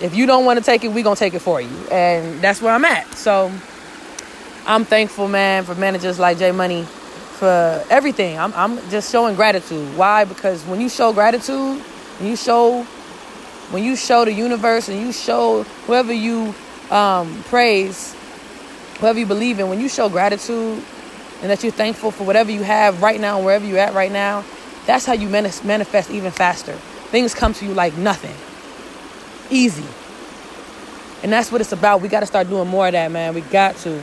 If 0.00 0.14
you 0.14 0.26
don't 0.26 0.44
want 0.44 0.58
to 0.58 0.64
take 0.64 0.84
it, 0.84 0.88
we're 0.88 1.04
going 1.04 1.16
to 1.16 1.18
take 1.18 1.34
it 1.34 1.40
for 1.40 1.60
you. 1.60 1.70
And 1.90 2.40
that's 2.40 2.60
where 2.60 2.72
I'm 2.72 2.84
at. 2.84 3.06
So 3.14 3.50
I'm 4.66 4.84
thankful, 4.84 5.28
man, 5.28 5.64
for 5.64 5.74
managers 5.74 6.18
like 6.18 6.38
J 6.38 6.52
Money 6.52 6.84
for 6.84 7.84
everything. 7.90 8.38
I'm, 8.38 8.52
I'm 8.54 8.90
just 8.90 9.10
showing 9.10 9.36
gratitude. 9.36 9.96
Why? 9.96 10.24
Because 10.24 10.62
when 10.64 10.80
you 10.80 10.88
show 10.88 11.12
gratitude, 11.12 11.80
when 12.18 12.28
you 12.28 12.36
show, 12.36 12.82
when 13.70 13.84
you 13.84 13.96
show 13.96 14.24
the 14.24 14.32
universe 14.32 14.88
and 14.88 15.00
you 15.00 15.12
show 15.12 15.62
whoever 15.86 16.12
you 16.12 16.54
um, 16.90 17.42
praise, 17.44 18.14
whoever 19.00 19.18
you 19.18 19.26
believe 19.26 19.60
in, 19.60 19.68
when 19.68 19.80
you 19.80 19.88
show 19.88 20.08
gratitude 20.08 20.82
and 21.42 21.50
that 21.50 21.62
you're 21.62 21.72
thankful 21.72 22.10
for 22.10 22.24
whatever 22.24 22.50
you 22.50 22.62
have 22.62 23.02
right 23.02 23.20
now 23.20 23.36
and 23.36 23.44
wherever 23.44 23.66
you're 23.66 23.78
at 23.78 23.94
right 23.94 24.12
now, 24.12 24.44
that's 24.86 25.04
how 25.04 25.12
you 25.12 25.28
manifest 25.28 26.10
even 26.10 26.30
faster. 26.30 26.72
Things 27.12 27.34
come 27.34 27.52
to 27.54 27.66
you 27.66 27.74
like 27.74 27.96
nothing. 27.96 28.34
Easy. 29.50 29.84
And 31.22 31.32
that's 31.32 31.50
what 31.50 31.60
it's 31.60 31.72
about. 31.72 32.00
We 32.00 32.08
got 32.08 32.20
to 32.20 32.26
start 32.26 32.48
doing 32.48 32.68
more 32.68 32.86
of 32.86 32.92
that, 32.92 33.10
man. 33.10 33.34
We 33.34 33.40
got 33.40 33.76
to. 33.78 34.02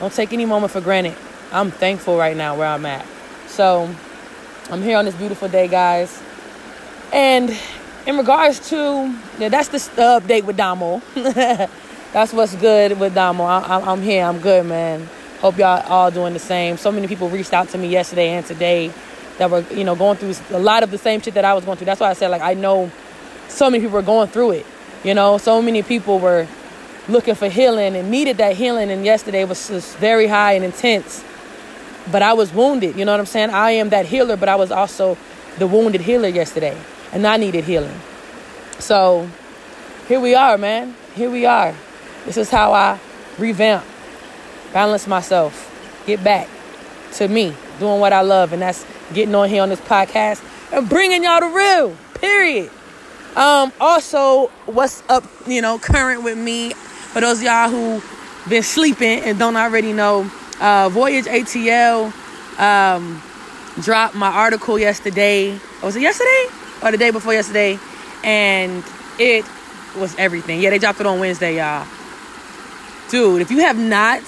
Don't 0.00 0.12
take 0.12 0.32
any 0.32 0.44
moment 0.44 0.72
for 0.72 0.80
granted. 0.80 1.16
I'm 1.52 1.70
thankful 1.70 2.16
right 2.16 2.36
now 2.36 2.56
where 2.56 2.66
I'm 2.66 2.84
at. 2.86 3.06
So 3.46 3.88
I'm 4.70 4.82
here 4.82 4.98
on 4.98 5.04
this 5.04 5.14
beautiful 5.14 5.48
day, 5.48 5.68
guys. 5.68 6.20
And 7.12 7.56
in 8.06 8.16
regards 8.16 8.68
to 8.70 9.14
yeah, 9.38 9.48
that's 9.48 9.68
the 9.68 10.02
uh, 10.02 10.20
update 10.20 10.44
with 10.44 10.56
Damo. 10.56 11.00
that's 11.14 12.32
what's 12.32 12.56
good 12.56 12.98
with 12.98 13.14
Damo. 13.14 13.44
I, 13.44 13.92
am 13.92 14.02
here. 14.02 14.24
I'm 14.24 14.40
good, 14.40 14.66
man. 14.66 15.08
Hope 15.40 15.58
y'all 15.58 15.82
all 15.86 16.10
doing 16.10 16.32
the 16.32 16.38
same. 16.38 16.76
So 16.76 16.90
many 16.90 17.06
people 17.06 17.28
reached 17.28 17.52
out 17.52 17.68
to 17.70 17.78
me 17.78 17.88
yesterday 17.88 18.30
and 18.30 18.44
today 18.44 18.90
that 19.38 19.50
were 19.50 19.60
you 19.72 19.84
know 19.84 19.94
going 19.94 20.16
through 20.16 20.34
a 20.56 20.58
lot 20.58 20.82
of 20.82 20.90
the 20.90 20.98
same 20.98 21.20
shit 21.20 21.34
that 21.34 21.44
I 21.44 21.54
was 21.54 21.64
going 21.64 21.76
through. 21.76 21.86
That's 21.86 22.00
why 22.00 22.10
I 22.10 22.14
said 22.14 22.28
like 22.28 22.42
I 22.42 22.54
know 22.54 22.90
so 23.48 23.70
many 23.70 23.84
people 23.84 23.98
are 23.98 24.02
going 24.02 24.28
through 24.28 24.52
it. 24.52 24.66
You 25.04 25.14
know, 25.14 25.38
so 25.38 25.60
many 25.62 25.82
people 25.82 26.18
were 26.18 26.48
looking 27.08 27.34
for 27.34 27.48
healing 27.48 27.94
and 27.94 28.10
needed 28.10 28.38
that 28.38 28.56
healing. 28.56 28.90
And 28.90 29.04
yesterday 29.04 29.44
was 29.44 29.68
just 29.68 29.96
very 29.98 30.26
high 30.26 30.54
and 30.54 30.64
intense. 30.64 31.22
But 32.10 32.22
I 32.22 32.32
was 32.32 32.52
wounded. 32.52 32.96
You 32.96 33.04
know 33.04 33.12
what 33.12 33.20
I'm 33.20 33.26
saying? 33.26 33.50
I 33.50 33.72
am 33.72 33.90
that 33.90 34.06
healer, 34.06 34.36
but 34.36 34.48
I 34.48 34.56
was 34.56 34.72
also 34.72 35.16
the 35.58 35.66
wounded 35.66 36.00
healer 36.00 36.28
yesterday, 36.28 36.76
and 37.12 37.26
I 37.26 37.36
needed 37.36 37.64
healing. 37.64 37.98
So 38.78 39.28
here 40.08 40.20
we 40.20 40.34
are, 40.34 40.58
man. 40.58 40.94
Here 41.14 41.30
we 41.30 41.46
are. 41.46 41.74
This 42.24 42.36
is 42.36 42.50
how 42.50 42.72
I 42.72 42.98
revamp, 43.38 43.84
balance 44.72 45.06
myself, 45.06 45.70
get 46.06 46.24
back 46.24 46.48
to 47.14 47.28
me, 47.28 47.54
doing 47.78 48.00
what 48.00 48.12
I 48.12 48.22
love, 48.22 48.52
and 48.52 48.62
that's 48.62 48.84
getting 49.12 49.34
on 49.34 49.48
here 49.48 49.62
on 49.62 49.68
this 49.68 49.80
podcast 49.80 50.42
and 50.72 50.88
bringing 50.88 51.22
y'all 51.22 51.40
the 51.40 51.46
real. 51.46 51.96
Period. 52.14 52.70
Um, 53.36 53.72
also, 53.80 54.46
what's 54.66 55.02
up, 55.08 55.24
you 55.46 55.60
know, 55.60 55.78
current 55.78 56.22
with 56.22 56.38
me, 56.38 56.70
for 56.70 57.20
those 57.20 57.42
y'all 57.42 57.68
who 57.68 58.00
been 58.48 58.62
sleeping 58.62 59.20
and 59.20 59.38
don't 59.38 59.56
already 59.56 59.92
know, 59.92 60.30
uh, 60.60 60.88
Voyage 60.88 61.24
ATL 61.24 62.12
um, 62.60 63.20
dropped 63.80 64.14
my 64.14 64.28
article 64.28 64.78
yesterday. 64.78 65.58
Was 65.82 65.96
it 65.96 66.02
yesterday 66.02 66.46
or 66.82 66.92
the 66.92 66.96
day 66.96 67.10
before 67.10 67.32
yesterday? 67.32 67.76
And 68.22 68.84
it 69.18 69.44
was 69.96 70.14
everything. 70.16 70.60
Yeah, 70.60 70.70
they 70.70 70.78
dropped 70.78 71.00
it 71.00 71.06
on 71.06 71.18
Wednesday, 71.18 71.56
y'all. 71.56 71.86
Dude, 73.10 73.42
if 73.42 73.50
you 73.50 73.58
have 73.60 73.78
not 73.78 74.22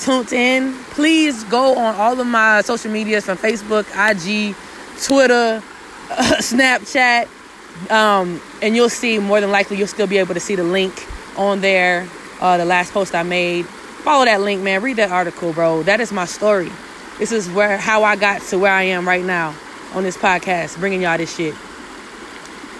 tuned 0.00 0.32
in, 0.32 0.74
please 0.90 1.44
go 1.44 1.76
on 1.76 1.94
all 1.94 2.20
of 2.20 2.26
my 2.26 2.62
social 2.62 2.90
medias 2.90 3.24
from 3.24 3.38
Facebook, 3.38 3.86
IG, 3.94 4.56
Twitter, 5.04 5.62
uh, 6.10 6.34
Snapchat, 6.40 7.28
um, 7.90 8.40
and 8.62 8.74
you'll 8.74 8.88
see 8.88 9.18
more 9.18 9.40
than 9.40 9.50
likely 9.50 9.76
you'll 9.76 9.86
still 9.86 10.06
be 10.06 10.18
able 10.18 10.34
to 10.34 10.40
see 10.40 10.54
the 10.54 10.64
link 10.64 11.06
on 11.36 11.60
there. 11.60 12.06
Uh, 12.40 12.56
the 12.56 12.64
last 12.64 12.92
post 12.92 13.14
I 13.14 13.22
made. 13.22 13.66
Follow 13.66 14.24
that 14.24 14.40
link, 14.40 14.62
man. 14.62 14.82
Read 14.82 14.96
that 14.96 15.10
article, 15.10 15.52
bro. 15.52 15.82
That 15.82 16.00
is 16.00 16.12
my 16.12 16.24
story. 16.24 16.70
This 17.18 17.32
is 17.32 17.48
where 17.50 17.76
how 17.76 18.04
I 18.04 18.16
got 18.16 18.42
to 18.42 18.58
where 18.58 18.72
I 18.72 18.84
am 18.84 19.06
right 19.08 19.24
now 19.24 19.54
on 19.94 20.04
this 20.04 20.16
podcast, 20.16 20.78
bringing 20.78 21.02
y'all 21.02 21.18
this 21.18 21.34
shit. 21.34 21.54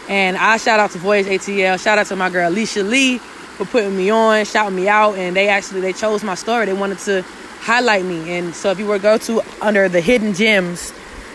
And 0.09 0.37
I 0.37 0.57
shout 0.59 0.81
out 0.81 0.93
to 0.93 0.99
Voyage 0.99 1.27
ATL. 1.27 1.83
Shout 1.83 1.99
out 1.99 2.07
to 2.07 2.17
my 2.17 2.31
girl 2.31 2.49
Alicia 2.49 2.83
Lee 2.83 3.19
for 3.19 3.65
putting 3.65 3.97
me 3.97 4.11
on, 4.11 4.45
shouting 4.45 4.77
me 4.77 4.89
out, 4.89 5.17
and 5.17 5.35
they 5.35 5.49
actually 5.49 5.81
they 5.81 5.93
chose 5.93 6.23
my 6.23 6.35
story. 6.35 6.67
They 6.67 6.73
wanted 6.73 6.99
to 7.01 7.23
highlight 7.61 8.05
me. 8.05 8.39
And 8.39 8.55
so 8.55 8.71
if 8.71 8.79
you 8.79 8.87
were 8.87 8.99
to 8.99 9.03
go 9.03 9.19
to 9.19 9.43
under 9.61 9.89
the 9.89 10.01
hidden 10.01 10.35
gems 10.35 10.93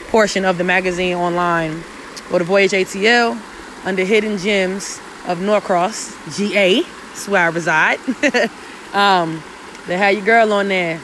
portion 0.07 0.45
of 0.45 0.57
the 0.57 0.63
magazine 0.63 1.15
online, 1.15 1.83
go 2.29 2.37
to 2.37 2.43
Voyage 2.45 2.71
ATL 2.71 3.37
under 3.85 4.03
hidden 4.03 4.37
gems 4.37 4.99
of 5.27 5.39
Norcross, 5.39 6.15
GA. 6.37 6.83
Where 7.27 7.43
I 7.43 7.47
reside. 7.49 7.99
um, 8.93 9.43
they 9.87 9.97
had 9.97 10.15
your 10.15 10.25
girl 10.25 10.51
on 10.53 10.67
there, 10.67 10.99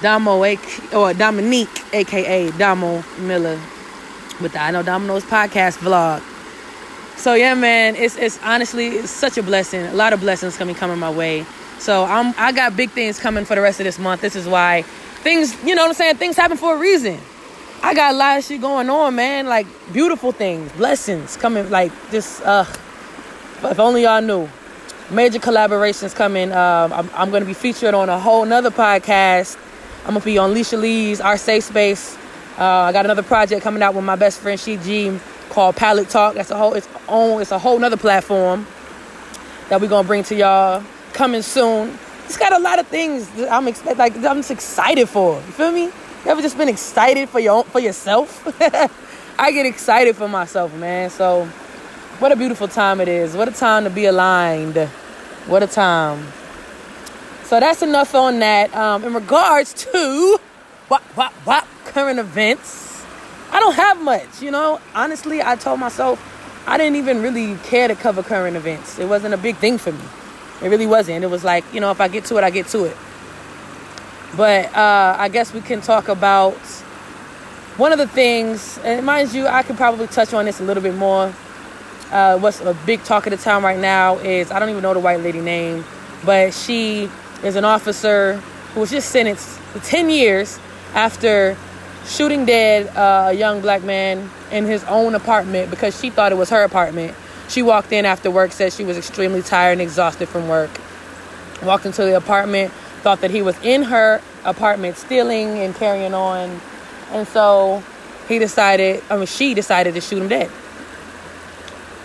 Damo, 0.00 0.38
or 0.94 1.14
Dominique, 1.14 1.82
aka 1.92 2.50
Damo 2.52 3.02
Miller, 3.18 3.58
with 4.40 4.52
the 4.52 4.60
I 4.62 4.70
Know 4.70 4.84
Damo 4.84 5.06
Knows 5.06 5.24
podcast 5.24 5.78
vlog. 5.78 6.22
So 7.18 7.34
yeah, 7.34 7.54
man, 7.54 7.96
it's 7.96 8.16
it's 8.16 8.38
honestly 8.44 8.88
it's 8.88 9.10
such 9.10 9.36
a 9.36 9.42
blessing. 9.42 9.84
A 9.86 9.94
lot 9.94 10.12
of 10.12 10.20
blessings 10.20 10.56
coming 10.56 10.76
coming 10.76 10.98
my 10.98 11.10
way. 11.10 11.44
So 11.78 12.04
I'm 12.04 12.32
I 12.38 12.52
got 12.52 12.76
big 12.76 12.90
things 12.90 13.18
coming 13.18 13.44
for 13.44 13.56
the 13.56 13.62
rest 13.62 13.80
of 13.80 13.84
this 13.84 13.98
month. 13.98 14.20
This 14.20 14.36
is 14.36 14.46
why 14.46 14.84
things, 15.26 15.56
you 15.64 15.74
know 15.74 15.82
what 15.82 15.88
I'm 15.88 15.94
saying? 15.94 16.16
Things 16.16 16.36
happen 16.36 16.56
for 16.56 16.76
a 16.76 16.78
reason. 16.78 17.18
I 17.86 17.94
got 17.94 18.14
a 18.14 18.16
lot 18.16 18.36
of 18.36 18.44
shit 18.44 18.60
going 18.60 18.90
on, 18.90 19.14
man. 19.14 19.46
Like 19.46 19.64
beautiful 19.92 20.32
things, 20.32 20.72
blessings 20.72 21.36
coming. 21.36 21.70
Like 21.70 21.92
just 22.10 22.42
uh, 22.42 22.64
if 23.62 23.78
only 23.78 24.02
y'all 24.02 24.20
knew. 24.20 24.48
Major 25.08 25.38
collaborations 25.38 26.12
coming. 26.12 26.50
Uh, 26.50 26.88
I'm, 26.92 27.08
I'm 27.14 27.30
to 27.30 27.46
be 27.46 27.54
featured 27.54 27.94
on 27.94 28.08
a 28.08 28.18
whole 28.18 28.44
nother 28.44 28.72
podcast. 28.72 29.56
I'm 30.00 30.14
gonna 30.14 30.24
be 30.24 30.36
on 30.36 30.52
Leisha 30.52 30.80
Lee's 30.80 31.20
Our 31.20 31.38
Safe 31.38 31.62
Space. 31.62 32.16
Uh, 32.58 32.64
I 32.64 32.92
got 32.92 33.04
another 33.04 33.22
project 33.22 33.62
coming 33.62 33.84
out 33.84 33.94
with 33.94 34.02
my 34.02 34.16
best 34.16 34.40
friend 34.40 34.58
She 34.58 34.78
G 34.78 35.16
called 35.50 35.76
Palette 35.76 36.08
Talk. 36.08 36.34
That's 36.34 36.50
a 36.50 36.56
whole 36.56 36.74
its 36.74 36.88
own. 37.06 37.40
It's 37.40 37.52
a 37.52 37.58
whole 37.60 37.78
nother 37.78 37.96
platform 37.96 38.66
that 39.68 39.80
we're 39.80 39.86
gonna 39.86 40.08
bring 40.08 40.24
to 40.24 40.34
y'all 40.34 40.82
coming 41.12 41.42
soon. 41.42 41.96
It's 42.24 42.36
got 42.36 42.52
a 42.52 42.58
lot 42.58 42.80
of 42.80 42.88
things 42.88 43.28
that 43.36 43.52
I'm 43.52 43.68
expect 43.68 43.96
like 43.96 44.16
I'm 44.24 44.38
just 44.38 44.50
excited 44.50 45.08
for. 45.08 45.36
You 45.36 45.52
feel 45.52 45.70
me? 45.70 45.92
You 46.26 46.32
ever 46.32 46.42
just 46.42 46.58
been 46.58 46.68
excited 46.68 47.28
for 47.28 47.38
your 47.38 47.62
for 47.62 47.78
yourself? 47.78 48.44
I 49.38 49.52
get 49.52 49.64
excited 49.64 50.16
for 50.16 50.26
myself, 50.26 50.74
man. 50.74 51.08
So 51.08 51.44
what 52.18 52.32
a 52.32 52.36
beautiful 52.36 52.66
time 52.66 53.00
it 53.00 53.06
is. 53.06 53.36
What 53.36 53.46
a 53.46 53.52
time 53.52 53.84
to 53.84 53.90
be 53.90 54.06
aligned. 54.06 54.76
What 55.46 55.62
a 55.62 55.68
time. 55.68 56.26
So 57.44 57.60
that's 57.60 57.80
enough 57.80 58.12
on 58.16 58.40
that. 58.40 58.74
Um, 58.74 59.04
in 59.04 59.14
regards 59.14 59.72
to 59.92 60.40
what 60.88 61.00
what 61.14 61.30
what 61.44 61.64
current 61.84 62.18
events, 62.18 63.04
I 63.52 63.60
don't 63.60 63.76
have 63.76 64.02
much. 64.02 64.42
You 64.42 64.50
know, 64.50 64.80
honestly, 64.96 65.40
I 65.40 65.54
told 65.54 65.78
myself 65.78 66.20
I 66.66 66.76
didn't 66.76 66.96
even 66.96 67.22
really 67.22 67.54
care 67.58 67.86
to 67.86 67.94
cover 67.94 68.24
current 68.24 68.56
events. 68.56 68.98
It 68.98 69.08
wasn't 69.08 69.34
a 69.34 69.38
big 69.38 69.58
thing 69.58 69.78
for 69.78 69.92
me. 69.92 70.04
It 70.60 70.70
really 70.70 70.88
wasn't. 70.88 71.22
It 71.22 71.28
was 71.28 71.44
like 71.44 71.62
you 71.72 71.78
know, 71.78 71.92
if 71.92 72.00
I 72.00 72.08
get 72.08 72.24
to 72.24 72.36
it, 72.36 72.42
I 72.42 72.50
get 72.50 72.66
to 72.70 72.86
it. 72.86 72.96
But 74.34 74.74
uh, 74.74 75.16
I 75.18 75.28
guess 75.28 75.52
we 75.52 75.60
can 75.60 75.80
talk 75.80 76.08
about 76.08 76.54
one 77.76 77.92
of 77.92 77.98
the 77.98 78.08
things, 78.08 78.78
and 78.78 79.04
mind 79.04 79.34
you, 79.34 79.46
I 79.46 79.62
could 79.62 79.76
probably 79.76 80.06
touch 80.06 80.32
on 80.32 80.46
this 80.46 80.60
a 80.60 80.64
little 80.64 80.82
bit 80.82 80.94
more 80.94 81.32
uh, 82.10 82.38
what's 82.38 82.60
a 82.60 82.74
big 82.86 83.02
talk 83.04 83.26
of 83.26 83.32
the 83.32 83.36
town 83.36 83.62
right 83.62 83.78
now 83.78 84.18
is 84.18 84.50
I 84.50 84.58
don't 84.58 84.70
even 84.70 84.82
know 84.82 84.94
the 84.94 85.00
white 85.00 85.20
lady 85.20 85.40
name, 85.40 85.84
but 86.24 86.54
she 86.54 87.10
is 87.42 87.56
an 87.56 87.64
officer 87.64 88.34
who 88.74 88.80
was 88.80 88.90
just 88.90 89.10
sentenced 89.10 89.58
to 89.72 89.80
10 89.80 90.10
years 90.10 90.58
after 90.94 91.56
shooting 92.06 92.44
dead 92.44 92.86
uh, 92.96 93.28
a 93.30 93.32
young 93.32 93.60
black 93.60 93.82
man 93.82 94.30
in 94.52 94.64
his 94.64 94.84
own 94.84 95.14
apartment 95.14 95.70
because 95.70 95.98
she 95.98 96.10
thought 96.10 96.30
it 96.32 96.36
was 96.36 96.50
her 96.50 96.62
apartment. 96.62 97.14
She 97.48 97.62
walked 97.62 97.92
in 97.92 98.04
after 98.04 98.30
work, 98.30 98.52
said 98.52 98.72
she 98.72 98.84
was 98.84 98.96
extremely 98.96 99.42
tired 99.42 99.72
and 99.72 99.80
exhausted 99.80 100.28
from 100.28 100.48
work. 100.48 100.70
Walked 101.62 101.86
into 101.86 102.04
the 102.04 102.16
apartment, 102.16 102.72
thought 103.02 103.20
that 103.20 103.30
he 103.30 103.42
was 103.42 103.56
in 103.62 103.82
her 103.82 104.20
apartment 104.44 104.96
stealing 104.96 105.58
and 105.58 105.74
carrying 105.74 106.14
on. 106.14 106.60
And 107.12 107.26
so 107.28 107.82
he 108.28 108.38
decided, 108.38 109.02
I 109.10 109.16
mean, 109.16 109.26
she 109.26 109.54
decided 109.54 109.94
to 109.94 110.00
shoot 110.00 110.20
him 110.20 110.28
dead. 110.28 110.50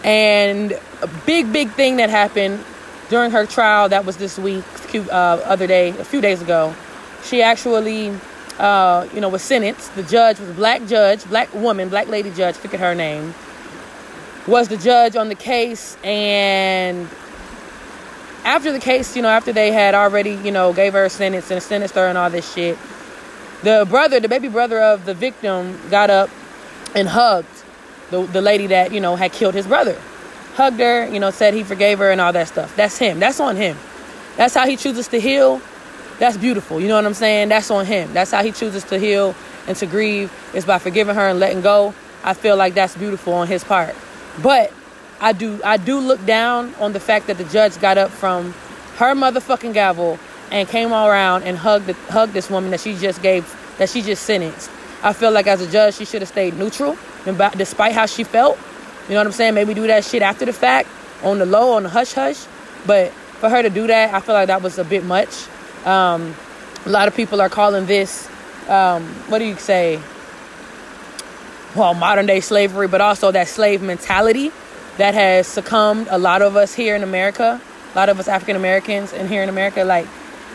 And 0.04 0.72
a 1.02 1.08
big, 1.26 1.52
big 1.52 1.72
thing 1.72 1.98
that 1.98 2.10
happened 2.10 2.64
during 3.10 3.32
her 3.32 3.46
trial 3.46 3.90
that 3.90 4.06
was 4.06 4.18
this 4.18 4.40
week, 4.40 4.64
uh, 4.96 5.42
other 5.46 5.68
day, 5.68 5.90
a 5.90 6.06
few 6.06 6.22
days 6.22 6.42
ago, 6.42 6.74
she 7.24 7.42
actually, 7.42 8.12
uh, 8.58 9.08
you 9.14 9.22
know, 9.22 9.30
was 9.30 9.42
sentenced. 9.42 9.94
The 9.96 10.04
judge 10.04 10.40
was 10.40 10.50
a 10.50 10.54
black 10.54 10.86
judge, 10.88 11.24
black 11.26 11.54
woman, 11.54 11.90
black 11.90 12.08
lady 12.08 12.32
judge, 12.32 12.56
forget 12.56 12.80
her 12.80 12.96
name, 12.96 13.34
was 14.48 14.70
the 14.70 14.78
judge 14.78 15.16
on 15.16 15.30
the 15.30 15.36
case. 15.36 15.98
And 16.04 17.08
after 18.44 18.72
the 18.72 18.80
case, 18.80 19.16
you 19.16 19.22
know, 19.22 19.30
after 19.30 19.54
they 19.54 19.72
had 19.72 19.96
already, 19.96 20.32
you 20.32 20.52
know, 20.52 20.74
gave 20.74 20.94
her 20.94 21.06
a 21.06 21.10
sentence 21.10 21.52
and 21.52 21.62
sentenced 21.62 21.96
her 21.96 22.08
and 22.08 22.18
all 22.18 22.30
this 22.30 22.52
shit, 22.54 22.78
the 23.64 23.86
brother, 23.90 24.20
the 24.20 24.30
baby 24.30 24.48
brother 24.48 24.82
of 24.82 25.06
the 25.06 25.14
victim, 25.14 25.80
got 25.90 26.10
up 26.10 26.30
and 26.96 27.08
hugged 27.08 27.48
the, 28.10 28.24
the 28.24 28.42
lady 28.42 28.68
that, 28.68 28.92
you 28.92 29.00
know, 29.00 29.16
had 29.16 29.32
killed 29.32 29.54
his 29.54 29.68
brother. 29.68 30.00
Hugged 30.56 30.80
her, 30.80 31.08
you 31.08 31.20
know, 31.20 31.32
said 31.32 31.54
he 31.54 31.64
forgave 31.64 32.00
her 32.00 32.12
and 32.12 32.20
all 32.20 32.34
that 32.34 32.48
stuff. 32.48 32.76
That's 32.76 32.98
him. 32.98 33.20
That's 33.20 33.40
on 33.40 33.56
him. 33.56 33.78
That's 34.36 34.54
how 34.54 34.66
he 34.66 34.76
chooses 34.76 35.08
to 35.10 35.20
heal. 35.20 35.62
That's 36.20 36.38
beautiful. 36.38 36.80
You 36.80 36.88
know 36.88 36.96
what 36.96 37.06
I'm 37.06 37.14
saying? 37.14 37.50
That's 37.50 37.72
on 37.72 37.86
him. 37.86 38.14
That's 38.14 38.32
how 38.32 38.44
he 38.44 38.52
chooses 38.52 38.84
to 38.86 38.98
heal 38.98 39.36
and 39.68 39.78
to 39.78 39.86
grieve 39.86 40.32
is 40.54 40.66
by 40.66 40.80
forgiving 40.80 41.16
her 41.16 41.30
and 41.30 41.40
letting 41.40 41.62
go. 41.62 41.94
I 42.24 42.34
feel 42.34 42.56
like 42.58 42.74
that's 42.74 42.96
beautiful 42.96 43.34
on 43.34 43.48
his 43.48 43.64
part. 43.64 43.96
But 44.42 44.72
I 45.22 45.34
do 45.34 45.62
I 45.64 45.78
do 45.78 46.00
look 46.00 46.26
down 46.26 46.74
on 46.80 46.94
the 46.94 47.00
fact 47.00 47.28
that 47.28 47.38
the 47.38 47.44
judge 47.44 47.80
got 47.80 47.98
up 48.00 48.10
from 48.10 48.54
her 48.98 49.14
motherfucking 49.14 49.74
gavel 49.74 50.18
and 50.52 50.68
came 50.68 50.92
all 50.92 51.08
around 51.08 51.44
and 51.44 51.56
hugged 51.58 51.92
hugged 52.10 52.34
this 52.34 52.50
woman 52.50 52.72
that 52.72 52.80
she 52.80 52.98
just 52.98 53.22
gave 53.22 53.46
that 53.78 53.90
she 53.90 54.02
just 54.02 54.24
sentenced. 54.24 54.72
I 55.04 55.14
feel 55.14 55.32
like 55.32 55.46
as 55.46 55.62
a 55.62 55.72
judge 55.72 55.96
she 55.96 56.06
should 56.06 56.24
have 56.24 56.30
stayed 56.30 56.56
neutral 56.56 56.98
despite 57.56 57.94
how 57.94 58.08
she 58.08 58.24
felt. 58.24 58.58
You 59.08 59.14
know 59.14 59.20
what 59.20 59.28
I'm 59.28 59.34
saying? 59.34 59.54
Maybe 59.54 59.76
do 59.76 59.86
that 59.88 60.04
shit 60.06 60.24
after 60.24 60.46
the 60.46 60.54
fact, 60.54 60.90
on 61.24 61.38
the 61.38 61.46
low, 61.46 61.74
on 61.74 61.84
the 61.84 61.90
hush 61.90 62.14
hush. 62.14 62.46
But 62.88 63.12
for 63.12 63.50
her 63.50 63.62
to 63.62 63.70
do 63.70 63.86
that, 63.88 64.14
I 64.14 64.20
feel 64.22 64.34
like 64.34 64.48
that 64.48 64.64
was 64.64 64.80
a 64.80 64.84
bit 64.84 65.04
much. 65.04 65.48
Um, 65.86 66.36
a 66.86 66.90
lot 66.90 67.08
of 67.08 67.16
people 67.16 67.42
are 67.42 67.50
calling 67.50 67.86
this, 67.86 68.28
um, 68.68 69.04
what 69.28 69.40
do 69.40 69.46
you 69.46 69.56
say? 69.56 70.00
Well, 71.76 71.94
modern 71.94 72.26
day 72.26 72.40
slavery, 72.40 72.88
but 72.88 73.02
also 73.02 73.32
that 73.32 73.48
slave 73.48 73.82
mentality 73.82 74.52
that 74.98 75.14
has 75.14 75.48
succumbed. 75.48 76.08
A 76.10 76.18
lot 76.18 76.42
of 76.42 76.56
us 76.56 76.74
here 76.74 76.96
in 76.96 77.04
America, 77.04 77.62
a 77.94 77.96
lot 77.98 78.10
of 78.10 78.20
us 78.20 78.28
African 78.28 78.56
Americans 78.56 79.14
and 79.14 79.30
here 79.30 79.44
in 79.44 79.50
America, 79.50 79.84
like 79.84 80.08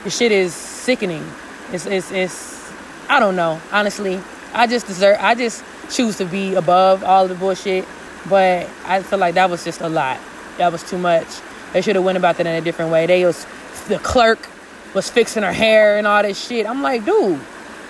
the 0.05 0.11
shit 0.11 0.33
is 0.33 0.55
sickening. 0.55 1.25
It's 1.73 1.87
it's 1.87 2.11
it's 2.11 2.73
I 3.09 3.21
don't 3.21 3.37
know. 3.37 3.61
Honestly, 3.73 4.21
I 4.53 4.67
just 4.67 4.87
deserve. 4.87 5.19
I 5.21 5.35
just 5.35 5.65
choose 5.91 6.19
to 6.19 6.25
be 6.25 6.55
above 6.55 7.05
all 7.05 7.29
the 7.29 7.35
bullshit. 7.35 7.85
But 8.29 8.69
I 8.85 9.03
feel 9.03 9.19
like 9.19 9.35
that 9.35 9.51
was 9.51 9.65
just 9.65 9.81
a 9.81 9.89
lot. 9.89 10.19
That 10.59 10.73
was 10.73 10.83
too 10.89 10.99
much. 10.99 11.27
They 11.73 11.81
should 11.81 11.95
have 11.95 12.05
went 12.05 12.19
about 12.19 12.39
that 12.39 12.47
in 12.47 12.55
a 12.55 12.61
different 12.61 12.91
way. 12.91 13.07
They 13.07 13.25
was 13.25 13.47
the 13.89 13.99
clerk 13.99 14.49
was 14.95 15.11
fixing 15.11 15.43
her 15.43 15.53
hair 15.53 15.99
and 15.99 16.07
all 16.07 16.23
this 16.23 16.43
shit. 16.45 16.67
I'm 16.67 16.83
like, 16.83 17.05
dude, 17.05 17.41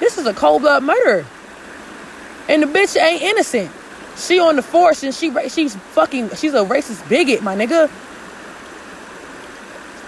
this 0.00 0.18
is 0.18 0.26
a 0.26 0.34
cold 0.34 0.62
blood 0.62 0.82
murder. 0.82 1.24
And 2.48 2.62
the 2.62 2.66
bitch 2.66 3.00
ain't 3.00 3.22
innocent. 3.22 3.70
She 4.16 4.40
on 4.40 4.56
the 4.56 4.62
force 4.62 5.02
and 5.02 5.14
she 5.14 5.30
she's 5.48 5.76
fucking 5.76 6.30
she's 6.36 6.54
a 6.54 6.64
racist 6.64 7.08
bigot, 7.08 7.42
my 7.42 7.54
nigga. 7.54 7.90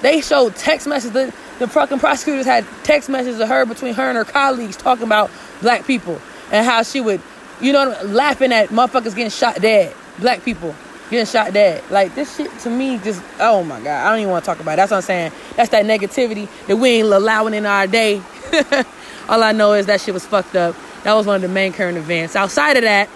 They 0.01 0.21
showed 0.21 0.55
text 0.57 0.87
messages. 0.87 1.13
The, 1.13 1.35
the 1.59 1.69
fucking 1.69 1.99
prosecutors 1.99 2.47
had 2.47 2.65
text 2.85 3.09
messages 3.09 3.41
of 3.41 3.49
her 3.49 3.67
between 3.67 3.95
her 3.95 4.09
and 4.09 4.17
her 4.17 4.25
colleagues 4.25 4.77
talking 4.77 5.05
about 5.05 5.31
black 5.61 5.87
people 5.87 6.21
and 6.53 6.65
how 6.65 6.83
she 6.85 7.01
would, 7.01 7.21
you 7.61 7.73
know, 7.73 7.97
laughing 8.05 8.53
at 8.53 8.69
motherfuckers 8.69 9.15
getting 9.15 9.31
shot 9.31 9.61
dead. 9.61 9.95
Black 10.21 10.45
people 10.45 10.75
getting 11.11 11.27
shot 11.27 11.53
dead. 11.53 11.83
Like 11.91 12.15
this 12.15 12.37
shit 12.37 12.57
to 12.61 12.71
me 12.71 12.99
just 12.99 13.23
oh 13.41 13.63
my 13.63 13.81
god. 13.81 14.07
I 14.07 14.11
don't 14.11 14.21
even 14.21 14.31
want 14.31 14.45
to 14.45 14.47
talk 14.47 14.61
about 14.61 14.75
it. 14.75 14.77
That's 14.77 14.91
what 14.91 14.99
I'm 14.99 15.03
saying. 15.03 15.33
That's 15.57 15.71
that 15.71 15.85
negativity 15.85 16.49
that 16.67 16.77
we 16.77 16.91
ain't 16.91 17.09
allowing 17.09 17.55
in 17.55 17.67
our 17.67 17.87
day. 17.87 18.23
All 19.29 19.43
I 19.43 19.53
know 19.53 19.75
is 19.75 19.87
that 19.87 20.01
shit 20.01 20.15
was 20.15 20.25
fucked 20.25 20.57
up. 20.57 20.75
That 21.03 21.13
was 21.15 21.27
one 21.27 21.37
of 21.37 21.43
the 21.43 21.49
main 21.49 21.73
current 21.73 21.99
events. 21.99 22.35
Outside 22.35 22.77
of 22.77 22.83
that, 22.85 23.09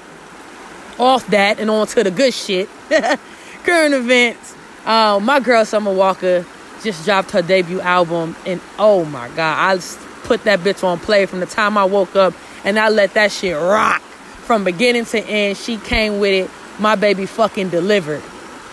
off 0.99 1.27
that 1.29 1.59
and 1.59 1.71
on 1.71 1.87
to 1.89 2.05
the 2.05 2.11
good 2.11 2.35
shit. 2.35 2.69
current 3.65 3.95
events. 3.95 4.57
Um, 4.85 5.25
my 5.25 5.41
girl 5.41 5.65
Summer 5.65 5.93
Walker 5.93 6.45
just 6.83 7.05
dropped 7.05 7.31
her 7.31 7.43
debut 7.43 7.81
album, 7.81 8.35
and 8.45 8.61
oh 8.79 9.05
my 9.05 9.29
god, 9.31 9.79
I 9.79 9.81
put 10.25 10.45
that 10.45 10.61
bitch 10.61 10.83
on 10.83 10.99
play 10.99 11.27
from 11.27 11.41
the 11.41 11.47
time 11.47 11.79
I 11.79 11.85
woke 11.85 12.17
up, 12.17 12.35
and 12.65 12.79
I 12.79 12.89
let 12.89 13.15
that 13.15 13.31
shit 13.31 13.57
rock 13.57 14.01
from 14.01 14.65
beginning 14.65 15.05
to 15.07 15.21
end. 15.21 15.57
She 15.57 15.77
came 15.79 16.19
with 16.19 16.33
it 16.33 16.51
my 16.81 16.97
baby 16.97 17.27
fucking 17.27 17.69
delivered. 17.69 18.23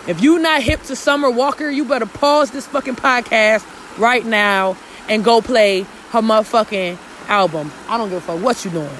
If 0.08 0.20
you 0.20 0.38
not 0.38 0.62
hip 0.62 0.82
to 0.84 0.96
Summer 0.96 1.30
Walker, 1.30 1.68
you 1.68 1.84
better 1.84 2.06
pause 2.06 2.50
this 2.50 2.66
fucking 2.66 2.96
podcast 2.96 3.64
right 3.98 4.24
now 4.24 4.76
and 5.08 5.22
go 5.22 5.40
play 5.40 5.82
her 6.10 6.20
motherfucking 6.20 6.98
album. 7.28 7.70
I 7.88 7.98
don't 7.98 8.08
give 8.08 8.18
a 8.18 8.20
fuck 8.20 8.42
what 8.42 8.64
you 8.64 8.70
doing. 8.70 8.90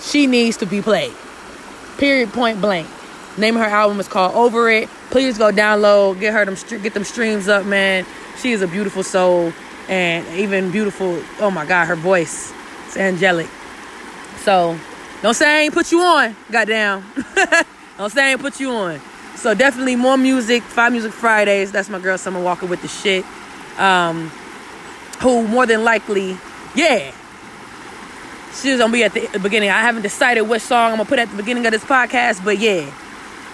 She 0.00 0.26
needs 0.26 0.58
to 0.58 0.66
be 0.66 0.82
played. 0.82 1.14
Period. 2.04 2.34
Point 2.34 2.60
blank. 2.60 2.86
Name 3.38 3.56
of 3.56 3.62
her 3.62 3.68
album 3.68 3.98
is 3.98 4.08
called 4.08 4.34
Over 4.34 4.68
It. 4.68 4.90
Please 5.08 5.38
go 5.38 5.50
download, 5.50 6.20
get 6.20 6.34
her 6.34 6.44
them 6.44 6.82
get 6.82 6.92
them 6.92 7.02
streams 7.02 7.48
up, 7.48 7.64
man. 7.64 8.04
She 8.42 8.52
is 8.52 8.60
a 8.60 8.68
beautiful 8.68 9.02
soul 9.02 9.54
and 9.88 10.26
even 10.38 10.70
beautiful. 10.70 11.18
Oh 11.40 11.50
my 11.50 11.64
God, 11.64 11.86
her 11.86 11.96
voice, 11.96 12.52
it's 12.84 12.98
angelic. 12.98 13.48
So 14.40 14.78
don't 15.22 15.32
say 15.32 15.48
I 15.48 15.60
ain't 15.62 15.72
put 15.72 15.90
you 15.92 16.02
on. 16.02 16.36
Goddamn. 16.50 17.02
Don't 17.24 17.40
say 17.40 17.64
I'm 17.98 18.10
saying 18.10 18.38
put 18.38 18.60
you 18.60 18.70
on. 18.70 19.00
So 19.36 19.54
definitely 19.54 19.96
more 19.96 20.18
music, 20.18 20.62
Five 20.62 20.92
Music 20.92 21.10
Fridays. 21.10 21.72
That's 21.72 21.88
my 21.88 22.00
girl 22.00 22.18
Summer 22.18 22.42
Walker 22.42 22.66
with 22.66 22.82
the 22.82 22.88
shit. 22.88 23.24
Um, 23.78 24.28
who 25.22 25.48
more 25.48 25.64
than 25.64 25.84
likely, 25.84 26.36
yeah, 26.74 27.14
she's 28.60 28.78
gonna 28.78 28.92
be 28.92 29.04
at 29.04 29.12
the 29.12 29.38
beginning. 29.38 29.70
I 29.70 29.80
haven't 29.80 30.02
decided 30.02 30.42
which 30.42 30.62
song 30.62 30.92
I'm 30.92 30.98
gonna 30.98 31.08
put 31.08 31.18
at 31.18 31.30
the 31.30 31.36
beginning 31.36 31.66
of 31.66 31.72
this 31.72 31.84
podcast, 31.84 32.44
but 32.44 32.58
yeah, 32.58 32.90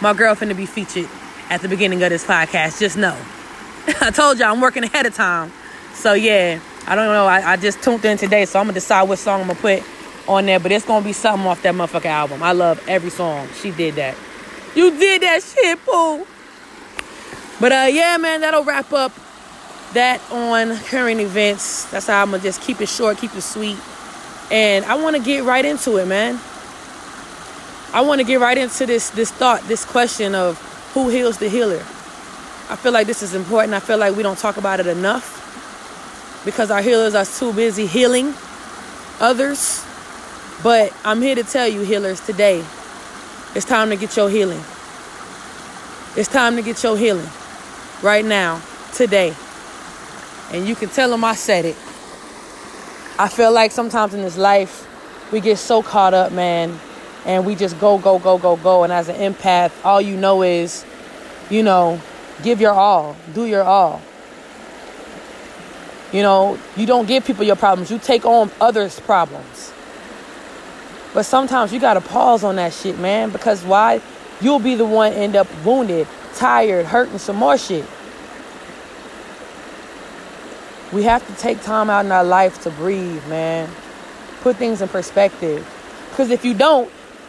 my 0.00 0.12
girl 0.12 0.34
finna 0.34 0.56
be 0.56 0.66
featured 0.66 1.08
at 1.48 1.60
the 1.60 1.68
beginning 1.68 2.02
of 2.02 2.10
this 2.10 2.24
podcast. 2.24 2.78
Just 2.78 2.96
know. 2.96 3.16
I 4.00 4.10
told 4.10 4.38
y'all 4.38 4.52
I'm 4.52 4.60
working 4.60 4.84
ahead 4.84 5.06
of 5.06 5.14
time. 5.14 5.52
So 5.94 6.12
yeah, 6.14 6.60
I 6.86 6.94
don't 6.94 7.06
know. 7.06 7.26
I, 7.26 7.52
I 7.52 7.56
just 7.56 7.82
tuned 7.82 8.04
in 8.04 8.16
today, 8.16 8.44
so 8.44 8.58
I'm 8.58 8.66
gonna 8.66 8.74
decide 8.74 9.02
what 9.04 9.18
song 9.18 9.42
I'm 9.42 9.48
gonna 9.48 9.58
put 9.58 9.82
on 10.28 10.46
there. 10.46 10.60
But 10.60 10.72
it's 10.72 10.86
gonna 10.86 11.04
be 11.04 11.12
something 11.12 11.46
off 11.46 11.62
that 11.62 11.74
motherfucker 11.74 12.06
album. 12.06 12.42
I 12.42 12.52
love 12.52 12.82
every 12.88 13.10
song. 13.10 13.48
She 13.60 13.70
did 13.70 13.96
that. 13.96 14.16
You 14.74 14.90
did 14.98 15.22
that 15.22 15.42
shit, 15.42 15.84
Pooh. 15.84 16.26
But 17.60 17.72
uh, 17.72 17.88
yeah, 17.90 18.16
man, 18.16 18.40
that'll 18.40 18.64
wrap 18.64 18.92
up 18.92 19.12
that 19.92 20.20
on 20.30 20.76
current 20.84 21.20
events. 21.20 21.84
That's 21.90 22.06
how 22.06 22.22
I'm 22.22 22.30
gonna 22.30 22.42
just 22.42 22.62
keep 22.62 22.80
it 22.80 22.88
short, 22.88 23.18
keep 23.18 23.34
it 23.34 23.42
sweet. 23.42 23.76
And 24.50 24.84
I 24.84 24.94
want 24.96 25.16
to 25.16 25.22
get 25.22 25.44
right 25.44 25.64
into 25.64 25.96
it, 25.98 26.06
man. 26.06 26.40
I 27.92 28.02
want 28.02 28.20
to 28.20 28.24
get 28.24 28.40
right 28.40 28.56
into 28.56 28.86
this 28.86 29.10
this 29.10 29.30
thought, 29.30 29.62
this 29.62 29.84
question 29.84 30.34
of 30.34 30.58
who 30.94 31.08
heals 31.08 31.38
the 31.38 31.48
healer. 31.48 31.80
I 32.68 32.76
feel 32.76 32.92
like 32.92 33.06
this 33.06 33.22
is 33.22 33.34
important. 33.34 33.74
I 33.74 33.80
feel 33.80 33.98
like 33.98 34.16
we 34.16 34.22
don't 34.22 34.38
talk 34.38 34.56
about 34.56 34.80
it 34.80 34.86
enough 34.86 35.36
because 36.44 36.70
our 36.70 36.82
healers 36.82 37.14
are 37.14 37.24
too 37.24 37.52
busy 37.52 37.86
healing 37.86 38.34
others. 39.20 39.84
But 40.62 40.92
I'm 41.04 41.22
here 41.22 41.34
to 41.34 41.44
tell 41.44 41.66
you, 41.66 41.80
healers, 41.80 42.20
today 42.20 42.64
it's 43.54 43.66
time 43.66 43.90
to 43.90 43.96
get 43.96 44.16
your 44.16 44.30
healing. 44.30 44.60
It's 46.16 46.28
time 46.28 46.54
to 46.56 46.62
get 46.62 46.82
your 46.82 46.96
healing 46.96 47.28
right 48.02 48.24
now, 48.24 48.62
today. 48.94 49.34
And 50.52 50.68
you 50.68 50.76
can 50.76 50.88
tell 50.88 51.10
them 51.10 51.24
I 51.24 51.34
said 51.34 51.64
it. 51.64 51.76
I 53.20 53.28
feel 53.28 53.52
like 53.52 53.70
sometimes 53.70 54.14
in 54.14 54.22
this 54.22 54.38
life, 54.38 54.88
we 55.30 55.42
get 55.42 55.58
so 55.58 55.82
caught 55.82 56.14
up, 56.14 56.32
man, 56.32 56.80
and 57.26 57.44
we 57.44 57.54
just 57.54 57.78
go, 57.78 57.98
go, 57.98 58.18
go, 58.18 58.38
go, 58.38 58.56
go. 58.56 58.82
And 58.82 58.90
as 58.90 59.10
an 59.10 59.16
empath, 59.16 59.72
all 59.84 60.00
you 60.00 60.16
know 60.16 60.42
is, 60.42 60.86
you 61.50 61.62
know, 61.62 62.00
give 62.42 62.62
your 62.62 62.72
all, 62.72 63.14
do 63.34 63.44
your 63.44 63.62
all. 63.62 64.00
You 66.14 66.22
know, 66.22 66.58
you 66.78 66.86
don't 66.86 67.06
give 67.06 67.26
people 67.26 67.44
your 67.44 67.56
problems, 67.56 67.90
you 67.90 67.98
take 67.98 68.24
on 68.24 68.50
others' 68.58 68.98
problems. 68.98 69.70
But 71.12 71.24
sometimes 71.24 71.74
you 71.74 71.78
gotta 71.78 72.00
pause 72.00 72.42
on 72.42 72.56
that 72.56 72.72
shit, 72.72 72.98
man, 72.98 73.28
because 73.28 73.62
why? 73.62 74.00
You'll 74.40 74.60
be 74.60 74.76
the 74.76 74.86
one 74.86 75.12
end 75.12 75.36
up 75.36 75.46
wounded, 75.62 76.08
tired, 76.36 76.86
hurting 76.86 77.18
some 77.18 77.36
more 77.36 77.58
shit. 77.58 77.84
We 80.92 81.04
have 81.04 81.26
to 81.26 81.40
take 81.40 81.62
time 81.62 81.88
out 81.88 82.04
in 82.04 82.12
our 82.12 82.24
life 82.24 82.62
to 82.62 82.70
breathe, 82.70 83.26
man. 83.28 83.68
Put 84.40 84.56
things 84.56 84.82
in 84.82 84.88
perspective. 84.88 85.66
Because 86.10 86.30
if 86.30 86.44
you 86.44 86.54
don't, 86.54 86.90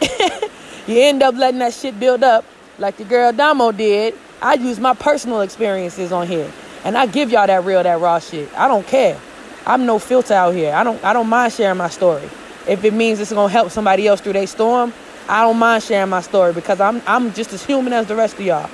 you 0.86 1.00
end 1.00 1.22
up 1.22 1.36
letting 1.36 1.60
that 1.60 1.72
shit 1.72 1.98
build 2.00 2.24
up 2.24 2.44
like 2.78 2.96
the 2.96 3.04
girl 3.04 3.32
Damo 3.32 3.70
did. 3.70 4.14
I 4.40 4.54
use 4.54 4.80
my 4.80 4.94
personal 4.94 5.42
experiences 5.42 6.10
on 6.10 6.26
here. 6.26 6.50
And 6.84 6.98
I 6.98 7.06
give 7.06 7.30
y'all 7.30 7.46
that 7.46 7.64
real, 7.64 7.82
that 7.82 8.00
raw 8.00 8.18
shit. 8.18 8.52
I 8.58 8.66
don't 8.66 8.86
care. 8.86 9.20
I'm 9.64 9.86
no 9.86 10.00
filter 10.00 10.34
out 10.34 10.54
here. 10.54 10.74
I 10.74 10.82
don't 10.82 11.02
I 11.04 11.12
don't 11.12 11.28
mind 11.28 11.52
sharing 11.52 11.78
my 11.78 11.88
story. 11.88 12.28
If 12.66 12.84
it 12.84 12.92
means 12.92 13.20
it's 13.20 13.32
gonna 13.32 13.52
help 13.52 13.70
somebody 13.70 14.08
else 14.08 14.20
through 14.20 14.32
their 14.32 14.46
storm, 14.48 14.92
I 15.28 15.42
don't 15.42 15.58
mind 15.58 15.84
sharing 15.84 16.10
my 16.10 16.20
story 16.20 16.52
because 16.52 16.80
I'm 16.80 17.00
I'm 17.06 17.32
just 17.32 17.52
as 17.52 17.64
human 17.64 17.92
as 17.92 18.06
the 18.08 18.16
rest 18.16 18.34
of 18.34 18.40
y'all. 18.40 18.68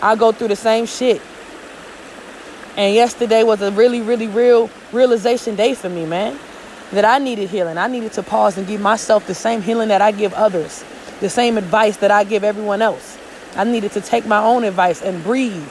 I 0.00 0.14
go 0.14 0.30
through 0.30 0.48
the 0.48 0.56
same 0.56 0.86
shit. 0.86 1.20
And 2.78 2.94
yesterday 2.94 3.42
was 3.42 3.60
a 3.60 3.72
really, 3.72 4.00
really 4.00 4.28
real 4.28 4.70
realization 4.92 5.56
day 5.56 5.74
for 5.74 5.88
me, 5.88 6.06
man. 6.06 6.38
That 6.92 7.04
I 7.04 7.18
needed 7.18 7.50
healing. 7.50 7.76
I 7.76 7.88
needed 7.88 8.12
to 8.12 8.22
pause 8.22 8.56
and 8.56 8.68
give 8.68 8.80
myself 8.80 9.26
the 9.26 9.34
same 9.34 9.60
healing 9.60 9.88
that 9.88 10.00
I 10.00 10.12
give 10.12 10.32
others, 10.32 10.84
the 11.18 11.28
same 11.28 11.58
advice 11.58 11.96
that 11.98 12.12
I 12.12 12.22
give 12.22 12.44
everyone 12.44 12.80
else. 12.80 13.18
I 13.56 13.64
needed 13.64 13.92
to 13.92 14.00
take 14.00 14.26
my 14.26 14.40
own 14.40 14.62
advice 14.62 15.02
and 15.02 15.22
breathe. 15.24 15.68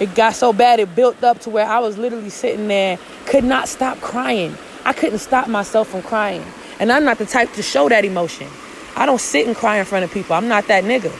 It 0.00 0.16
got 0.16 0.34
so 0.34 0.52
bad, 0.52 0.80
it 0.80 0.96
built 0.96 1.22
up 1.22 1.38
to 1.42 1.50
where 1.50 1.64
I 1.64 1.78
was 1.78 1.96
literally 1.96 2.28
sitting 2.28 2.66
there, 2.66 2.98
could 3.26 3.44
not 3.44 3.68
stop 3.68 4.00
crying. 4.00 4.56
I 4.84 4.92
couldn't 4.92 5.20
stop 5.20 5.46
myself 5.46 5.88
from 5.88 6.02
crying. 6.02 6.44
And 6.80 6.90
I'm 6.90 7.04
not 7.04 7.18
the 7.18 7.26
type 7.26 7.52
to 7.52 7.62
show 7.62 7.88
that 7.88 8.04
emotion. 8.04 8.48
I 8.96 9.06
don't 9.06 9.20
sit 9.20 9.46
and 9.46 9.54
cry 9.54 9.78
in 9.78 9.84
front 9.84 10.04
of 10.04 10.10
people. 10.12 10.34
I'm 10.34 10.48
not 10.48 10.66
that 10.66 10.82
nigga. 10.82 11.12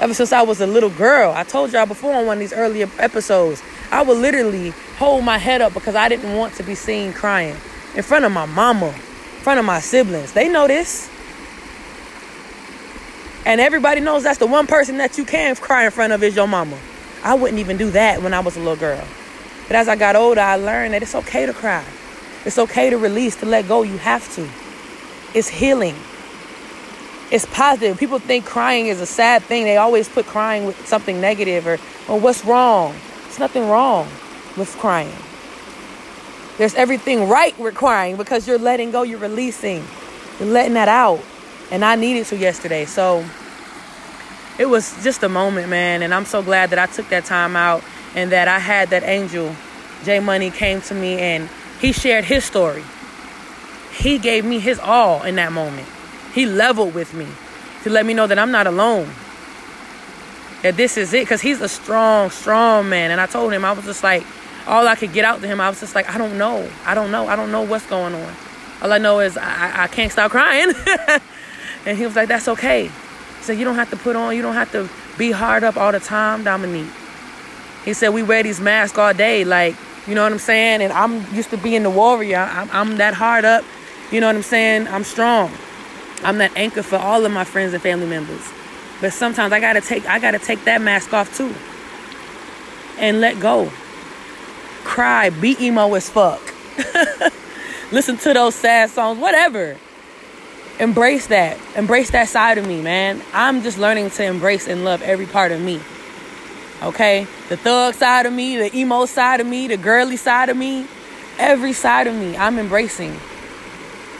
Ever 0.00 0.14
since 0.14 0.32
I 0.32 0.40
was 0.40 0.62
a 0.62 0.66
little 0.66 0.88
girl, 0.88 1.30
I 1.32 1.44
told 1.44 1.74
y'all 1.74 1.84
before 1.84 2.14
on 2.14 2.24
one 2.24 2.38
of 2.38 2.40
these 2.40 2.54
earlier 2.54 2.88
episodes, 2.98 3.62
I 3.90 4.00
would 4.00 4.16
literally 4.16 4.70
hold 4.96 5.24
my 5.24 5.36
head 5.36 5.60
up 5.60 5.74
because 5.74 5.94
I 5.94 6.08
didn't 6.08 6.34
want 6.34 6.54
to 6.54 6.62
be 6.62 6.74
seen 6.74 7.12
crying 7.12 7.54
in 7.94 8.02
front 8.02 8.24
of 8.24 8.32
my 8.32 8.46
mama, 8.46 8.86
in 8.86 8.94
front 9.42 9.60
of 9.60 9.66
my 9.66 9.78
siblings. 9.78 10.32
They 10.32 10.48
know 10.48 10.66
this. 10.66 11.10
And 13.44 13.60
everybody 13.60 14.00
knows 14.00 14.22
that's 14.22 14.38
the 14.38 14.46
one 14.46 14.66
person 14.66 14.96
that 14.98 15.18
you 15.18 15.26
can 15.26 15.54
cry 15.56 15.84
in 15.84 15.90
front 15.90 16.14
of 16.14 16.22
is 16.22 16.34
your 16.34 16.48
mama. 16.48 16.78
I 17.22 17.34
wouldn't 17.34 17.58
even 17.58 17.76
do 17.76 17.90
that 17.90 18.22
when 18.22 18.32
I 18.32 18.40
was 18.40 18.56
a 18.56 18.60
little 18.60 18.76
girl. 18.76 19.06
But 19.66 19.76
as 19.76 19.86
I 19.86 19.96
got 19.96 20.16
older, 20.16 20.40
I 20.40 20.56
learned 20.56 20.94
that 20.94 21.02
it's 21.02 21.14
okay 21.14 21.44
to 21.44 21.52
cry. 21.52 21.84
It's 22.46 22.58
okay 22.58 22.88
to 22.88 22.96
release, 22.96 23.36
to 23.36 23.46
let 23.46 23.68
go. 23.68 23.82
You 23.82 23.98
have 23.98 24.34
to. 24.36 24.48
It's 25.36 25.48
healing. 25.48 25.96
It's 27.30 27.46
positive. 27.46 27.98
People 27.98 28.18
think 28.18 28.44
crying 28.44 28.86
is 28.86 29.00
a 29.00 29.06
sad 29.06 29.42
thing. 29.42 29.64
They 29.64 29.76
always 29.76 30.08
put 30.08 30.26
crying 30.26 30.64
with 30.64 30.86
something 30.86 31.20
negative 31.20 31.66
or, 31.66 31.78
or 32.08 32.18
what's 32.18 32.44
wrong. 32.44 32.94
There's 33.24 33.38
nothing 33.38 33.68
wrong 33.68 34.08
with 34.56 34.76
crying. 34.78 35.14
There's 36.58 36.74
everything 36.74 37.28
right 37.28 37.56
with 37.58 37.74
crying 37.74 38.16
because 38.16 38.48
you're 38.48 38.58
letting 38.58 38.90
go, 38.90 39.02
you're 39.02 39.18
releasing, 39.20 39.84
you're 40.38 40.48
letting 40.48 40.74
that 40.74 40.88
out. 40.88 41.20
And 41.70 41.84
I 41.84 41.94
needed 41.94 42.26
to 42.26 42.36
yesterday. 42.36 42.84
So 42.84 43.24
it 44.58 44.66
was 44.66 45.02
just 45.04 45.22
a 45.22 45.28
moment, 45.28 45.68
man. 45.68 46.02
And 46.02 46.12
I'm 46.12 46.24
so 46.24 46.42
glad 46.42 46.70
that 46.70 46.78
I 46.80 46.86
took 46.86 47.08
that 47.10 47.24
time 47.24 47.54
out 47.54 47.84
and 48.16 48.32
that 48.32 48.48
I 48.48 48.58
had 48.58 48.90
that 48.90 49.04
angel, 49.04 49.54
J 50.04 50.18
Money, 50.18 50.50
came 50.50 50.80
to 50.82 50.94
me 50.94 51.18
and 51.18 51.48
he 51.80 51.92
shared 51.92 52.24
his 52.24 52.44
story. 52.44 52.82
He 53.92 54.18
gave 54.18 54.44
me 54.44 54.58
his 54.58 54.80
all 54.80 55.22
in 55.22 55.36
that 55.36 55.52
moment. 55.52 55.86
He 56.34 56.46
leveled 56.46 56.94
with 56.94 57.14
me 57.14 57.26
to 57.82 57.90
let 57.90 58.06
me 58.06 58.14
know 58.14 58.26
that 58.26 58.38
I'm 58.38 58.50
not 58.50 58.66
alone. 58.66 59.08
That 60.62 60.76
this 60.76 60.96
is 60.96 61.12
it. 61.14 61.24
Because 61.24 61.40
he's 61.40 61.60
a 61.60 61.68
strong, 61.68 62.30
strong 62.30 62.88
man. 62.88 63.10
And 63.10 63.20
I 63.20 63.26
told 63.26 63.52
him, 63.52 63.64
I 63.64 63.72
was 63.72 63.84
just 63.84 64.02
like, 64.02 64.24
all 64.66 64.86
I 64.86 64.94
could 64.94 65.12
get 65.12 65.24
out 65.24 65.40
to 65.40 65.46
him, 65.46 65.60
I 65.60 65.68
was 65.68 65.80
just 65.80 65.94
like, 65.94 66.08
I 66.08 66.18
don't 66.18 66.38
know. 66.38 66.68
I 66.84 66.94
don't 66.94 67.10
know. 67.10 67.26
I 67.26 67.36
don't 67.36 67.50
know 67.50 67.62
what's 67.62 67.86
going 67.86 68.14
on. 68.14 68.34
All 68.82 68.92
I 68.92 68.98
know 68.98 69.20
is 69.20 69.36
I, 69.36 69.84
I 69.84 69.86
can't 69.88 70.12
stop 70.12 70.30
crying. 70.30 70.72
and 71.86 71.98
he 71.98 72.06
was 72.06 72.16
like, 72.16 72.28
that's 72.28 72.48
okay. 72.48 72.84
He 72.84 73.42
said, 73.42 73.58
you 73.58 73.64
don't 73.64 73.74
have 73.74 73.90
to 73.90 73.96
put 73.96 74.16
on, 74.16 74.36
you 74.36 74.42
don't 74.42 74.54
have 74.54 74.72
to 74.72 74.88
be 75.18 75.30
hard 75.30 75.64
up 75.64 75.76
all 75.76 75.92
the 75.92 76.00
time, 76.00 76.44
Dominique. 76.44 76.90
He 77.84 77.94
said, 77.94 78.10
we 78.10 78.22
wear 78.22 78.42
these 78.42 78.60
masks 78.60 78.98
all 78.98 79.12
day. 79.14 79.44
Like, 79.44 79.76
you 80.06 80.14
know 80.14 80.22
what 80.22 80.32
I'm 80.32 80.38
saying? 80.38 80.82
And 80.82 80.92
I'm 80.92 81.32
used 81.34 81.50
to 81.50 81.56
being 81.56 81.82
the 81.82 81.90
warrior. 81.90 82.38
I'm, 82.38 82.70
I'm 82.72 82.96
that 82.98 83.14
hard 83.14 83.44
up. 83.44 83.64
You 84.10 84.20
know 84.20 84.26
what 84.26 84.36
I'm 84.36 84.42
saying? 84.42 84.88
I'm 84.88 85.04
strong. 85.04 85.50
I'm 86.22 86.38
that 86.38 86.56
anchor 86.56 86.82
for 86.82 86.96
all 86.96 87.24
of 87.24 87.32
my 87.32 87.44
friends 87.44 87.72
and 87.72 87.82
family 87.82 88.06
members. 88.06 88.50
But 89.00 89.12
sometimes 89.12 89.52
I 89.52 89.60
gotta 89.60 89.80
take 89.80 90.06
I 90.06 90.18
gotta 90.18 90.38
take 90.38 90.64
that 90.64 90.80
mask 90.82 91.12
off 91.12 91.34
too. 91.36 91.54
And 92.98 93.20
let 93.20 93.40
go. 93.40 93.70
Cry, 94.84 95.30
be 95.30 95.56
emo 95.60 95.94
as 95.94 96.10
fuck. 96.10 96.40
Listen 97.92 98.16
to 98.18 98.34
those 98.34 98.54
sad 98.54 98.90
songs, 98.90 99.18
whatever. 99.18 99.76
Embrace 100.78 101.26
that. 101.26 101.58
Embrace 101.76 102.10
that 102.10 102.28
side 102.28 102.58
of 102.58 102.66
me, 102.66 102.80
man. 102.80 103.22
I'm 103.32 103.62
just 103.62 103.78
learning 103.78 104.10
to 104.10 104.24
embrace 104.24 104.68
and 104.68 104.84
love 104.84 105.02
every 105.02 105.26
part 105.26 105.52
of 105.52 105.60
me. 105.60 105.80
Okay? 106.82 107.26
The 107.48 107.56
thug 107.56 107.94
side 107.94 108.26
of 108.26 108.32
me, 108.32 108.56
the 108.56 108.74
emo 108.76 109.06
side 109.06 109.40
of 109.40 109.46
me, 109.46 109.68
the 109.68 109.76
girly 109.76 110.16
side 110.16 110.48
of 110.48 110.56
me, 110.56 110.86
every 111.38 111.72
side 111.72 112.06
of 112.06 112.14
me, 112.14 112.36
I'm 112.36 112.58
embracing. 112.58 113.18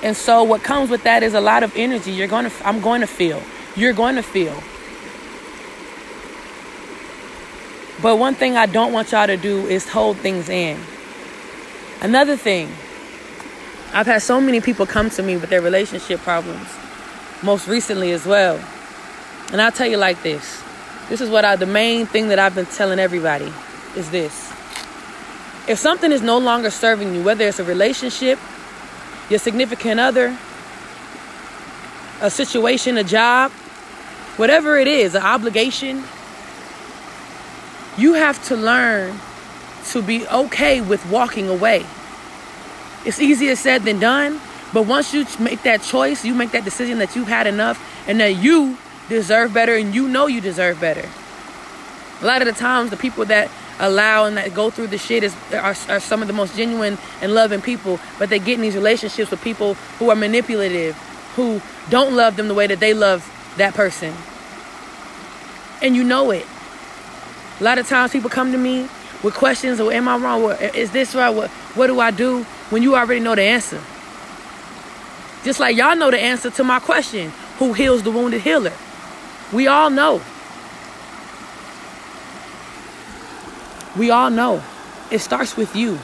And 0.02 0.16
so 0.16 0.42
what 0.42 0.62
comes 0.62 0.90
with 0.90 1.02
that 1.04 1.22
is 1.22 1.34
a 1.34 1.40
lot 1.40 1.62
of 1.62 1.76
energy 1.76 2.12
you're 2.12 2.28
going 2.28 2.48
to 2.48 2.66
I'm 2.66 2.80
going 2.80 3.02
to 3.02 3.06
feel. 3.06 3.42
You're 3.76 3.92
going 3.92 4.16
to 4.16 4.22
feel. 4.22 4.54
But 8.02 8.16
one 8.16 8.34
thing 8.34 8.56
I 8.56 8.66
don't 8.66 8.92
want 8.92 9.12
y'all 9.12 9.26
to 9.26 9.36
do 9.36 9.66
is 9.66 9.86
hold 9.88 10.16
things 10.16 10.48
in. 10.48 10.78
Another 12.00 12.36
thing, 12.36 12.68
I've 13.92 14.06
had 14.06 14.22
so 14.22 14.40
many 14.40 14.62
people 14.62 14.86
come 14.86 15.10
to 15.10 15.22
me 15.22 15.36
with 15.36 15.50
their 15.50 15.60
relationship 15.60 16.20
problems, 16.20 16.66
most 17.42 17.68
recently 17.68 18.12
as 18.12 18.24
well. 18.24 18.58
And 19.52 19.60
I'll 19.60 19.72
tell 19.72 19.86
you 19.86 19.98
like 19.98 20.22
this. 20.22 20.62
This 21.10 21.20
is 21.20 21.28
what 21.28 21.44
I 21.44 21.56
the 21.56 21.66
main 21.66 22.06
thing 22.06 22.28
that 22.28 22.38
I've 22.38 22.54
been 22.54 22.66
telling 22.66 22.98
everybody 22.98 23.52
is 23.96 24.10
this. 24.10 24.50
If 25.68 25.78
something 25.78 26.10
is 26.10 26.22
no 26.22 26.38
longer 26.38 26.70
serving 26.70 27.14
you, 27.14 27.22
whether 27.22 27.46
it's 27.46 27.58
a 27.58 27.64
relationship, 27.64 28.38
your 29.30 29.38
significant 29.38 30.00
other, 30.00 30.36
a 32.20 32.30
situation, 32.30 32.98
a 32.98 33.04
job, 33.04 33.52
whatever 34.36 34.76
it 34.76 34.88
is, 34.88 35.14
an 35.14 35.22
obligation, 35.22 36.02
you 37.96 38.14
have 38.14 38.44
to 38.48 38.56
learn 38.56 39.16
to 39.90 40.02
be 40.02 40.26
okay 40.28 40.80
with 40.80 41.04
walking 41.06 41.48
away. 41.48 41.86
It's 43.06 43.20
easier 43.20 43.56
said 43.56 43.82
than 43.82 44.00
done, 44.00 44.40
but 44.74 44.86
once 44.86 45.14
you 45.14 45.24
make 45.38 45.62
that 45.62 45.82
choice, 45.82 46.24
you 46.24 46.34
make 46.34 46.50
that 46.50 46.64
decision 46.64 46.98
that 46.98 47.16
you've 47.16 47.28
had 47.28 47.46
enough 47.46 47.80
and 48.06 48.20
that 48.20 48.36
you 48.36 48.76
deserve 49.08 49.54
better 49.54 49.74
and 49.74 49.94
you 49.94 50.08
know 50.08 50.26
you 50.26 50.40
deserve 50.40 50.80
better. 50.80 51.08
A 52.20 52.26
lot 52.26 52.42
of 52.42 52.46
the 52.46 52.52
times, 52.52 52.90
the 52.90 52.96
people 52.96 53.24
that 53.26 53.50
allow 53.80 54.26
and 54.26 54.36
that 54.36 54.54
go 54.54 54.70
through 54.70 54.86
the 54.86 54.98
shit 54.98 55.24
is 55.24 55.34
are, 55.52 55.74
are 55.88 56.00
some 56.00 56.22
of 56.22 56.28
the 56.28 56.34
most 56.34 56.56
genuine 56.56 56.96
and 57.22 57.34
loving 57.34 57.60
people 57.60 57.98
but 58.18 58.28
they 58.28 58.38
get 58.38 58.54
in 58.54 58.60
these 58.60 58.74
relationships 58.74 59.30
with 59.30 59.42
people 59.42 59.74
who 59.98 60.10
are 60.10 60.16
manipulative 60.16 60.96
who 61.36 61.60
don't 61.88 62.14
love 62.14 62.36
them 62.36 62.48
the 62.48 62.54
way 62.54 62.66
that 62.66 62.80
they 62.80 62.94
love 62.94 63.26
that 63.56 63.74
person. 63.74 64.14
And 65.82 65.96
you 65.96 66.04
know 66.04 66.30
it. 66.30 66.46
A 67.60 67.64
lot 67.64 67.78
of 67.78 67.88
times 67.88 68.12
people 68.12 68.30
come 68.30 68.52
to 68.52 68.58
me 68.58 68.88
with 69.22 69.34
questions 69.34 69.80
or 69.80 69.92
am 69.92 70.08
i 70.08 70.16
wrong? 70.16 70.42
Is 70.74 70.90
this 70.92 71.14
right? 71.14 71.30
What, 71.30 71.50
what 71.76 71.86
do 71.86 72.00
i 72.00 72.10
do? 72.10 72.42
When 72.70 72.82
you 72.82 72.96
already 72.96 73.20
know 73.20 73.34
the 73.34 73.42
answer. 73.42 73.80
Just 75.44 75.60
like 75.60 75.76
y'all 75.76 75.96
know 75.96 76.10
the 76.10 76.20
answer 76.20 76.50
to 76.50 76.64
my 76.64 76.80
question 76.80 77.30
who 77.58 77.72
heals 77.72 78.02
the 78.02 78.10
wounded 78.10 78.42
healer? 78.42 78.72
We 79.52 79.66
all 79.66 79.90
know 79.90 80.20
We 84.00 84.08
all 84.10 84.30
know 84.30 84.62
it 85.10 85.18
starts 85.18 85.58
with 85.58 85.76
you. 85.76 85.98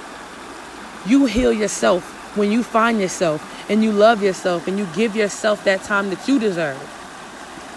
You 1.06 1.24
heal 1.24 1.50
yourself 1.50 2.36
when 2.36 2.52
you 2.52 2.62
find 2.62 3.00
yourself 3.00 3.70
and 3.70 3.82
you 3.82 3.90
love 3.90 4.22
yourself 4.22 4.68
and 4.68 4.78
you 4.78 4.86
give 4.94 5.16
yourself 5.16 5.64
that 5.64 5.82
time 5.82 6.10
that 6.10 6.28
you 6.28 6.38
deserve. 6.38 6.76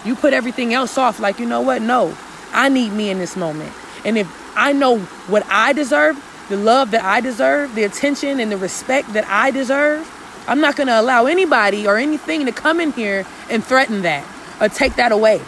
You 0.04 0.14
put 0.14 0.34
everything 0.34 0.74
else 0.74 0.98
off, 0.98 1.20
like, 1.20 1.38
you 1.38 1.46
know 1.46 1.62
what? 1.62 1.80
No, 1.80 2.14
I 2.52 2.68
need 2.68 2.92
me 2.92 3.08
in 3.08 3.18
this 3.18 3.34
moment. 3.34 3.72
And 4.04 4.18
if 4.18 4.28
I 4.54 4.74
know 4.74 4.98
what 4.98 5.46
I 5.48 5.72
deserve, 5.72 6.22
the 6.50 6.58
love 6.58 6.90
that 6.90 7.02
I 7.02 7.22
deserve, 7.22 7.74
the 7.74 7.84
attention 7.84 8.40
and 8.40 8.52
the 8.52 8.58
respect 8.58 9.14
that 9.14 9.26
I 9.26 9.50
deserve, 9.50 10.06
I'm 10.46 10.60
not 10.60 10.76
going 10.76 10.88
to 10.88 11.00
allow 11.00 11.24
anybody 11.24 11.86
or 11.86 11.96
anything 11.96 12.44
to 12.44 12.52
come 12.52 12.78
in 12.78 12.92
here 12.92 13.24
and 13.48 13.64
threaten 13.64 14.02
that 14.02 14.26
or 14.60 14.68
take 14.68 14.96
that 14.96 15.12
away. 15.12 15.40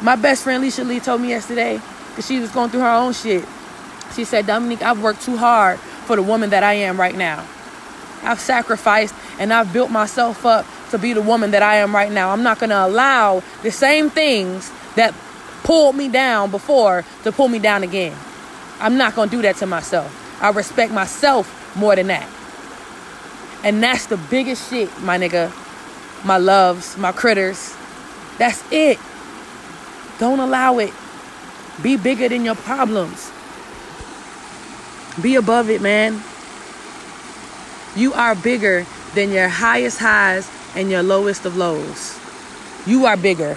My 0.00 0.16
best 0.16 0.44
friend 0.44 0.62
Alicia 0.62 0.84
Lee 0.84 0.98
told 0.98 1.20
me 1.20 1.28
yesterday 1.28 1.78
because 2.08 2.26
she 2.26 2.40
was 2.40 2.50
going 2.52 2.70
through 2.70 2.80
her 2.80 2.88
own 2.88 3.12
shit. 3.12 3.44
She 4.14 4.24
said, 4.24 4.46
Dominique, 4.46 4.82
I've 4.82 5.02
worked 5.02 5.22
too 5.22 5.36
hard 5.36 5.78
for 5.78 6.16
the 6.16 6.22
woman 6.22 6.50
that 6.50 6.62
I 6.62 6.74
am 6.74 6.98
right 6.98 7.14
now. 7.14 7.46
I've 8.22 8.40
sacrificed 8.40 9.14
and 9.38 9.52
I've 9.52 9.72
built 9.72 9.90
myself 9.90 10.46
up 10.46 10.66
to 10.90 10.98
be 10.98 11.12
the 11.12 11.22
woman 11.22 11.52
that 11.52 11.62
I 11.62 11.76
am 11.76 11.94
right 11.94 12.12
now. 12.12 12.30
I'm 12.30 12.42
not 12.42 12.58
going 12.58 12.70
to 12.70 12.86
allow 12.86 13.42
the 13.62 13.70
same 13.70 14.10
things 14.10 14.70
that 14.94 15.14
pulled 15.64 15.96
me 15.96 16.08
down 16.08 16.50
before 16.50 17.04
to 17.24 17.32
pull 17.32 17.48
me 17.48 17.58
down 17.58 17.82
again. 17.82 18.16
I'm 18.78 18.96
not 18.96 19.14
going 19.14 19.30
to 19.30 19.36
do 19.36 19.42
that 19.42 19.56
to 19.56 19.66
myself. 19.66 20.18
I 20.42 20.50
respect 20.50 20.92
myself 20.92 21.76
more 21.76 21.96
than 21.96 22.08
that. 22.08 22.28
And 23.64 23.82
that's 23.82 24.06
the 24.06 24.16
biggest 24.16 24.70
shit, 24.70 24.90
my 25.00 25.18
nigga. 25.18 25.52
My 26.24 26.36
loves, 26.36 26.96
my 26.96 27.12
critters. 27.12 27.76
That's 28.38 28.62
it. 28.72 28.98
Don't 30.18 30.40
allow 30.40 30.78
it. 30.78 30.92
Be 31.82 31.96
bigger 31.96 32.28
than 32.28 32.44
your 32.44 32.54
problems. 32.54 33.30
Be 35.20 35.34
above 35.36 35.68
it, 35.68 35.82
man. 35.82 36.22
You 37.94 38.14
are 38.14 38.34
bigger 38.34 38.86
than 39.14 39.30
your 39.30 39.48
highest 39.48 39.98
highs 39.98 40.50
and 40.74 40.90
your 40.90 41.02
lowest 41.02 41.44
of 41.44 41.56
lows. 41.56 42.18
You 42.86 43.06
are 43.06 43.16
bigger. 43.16 43.54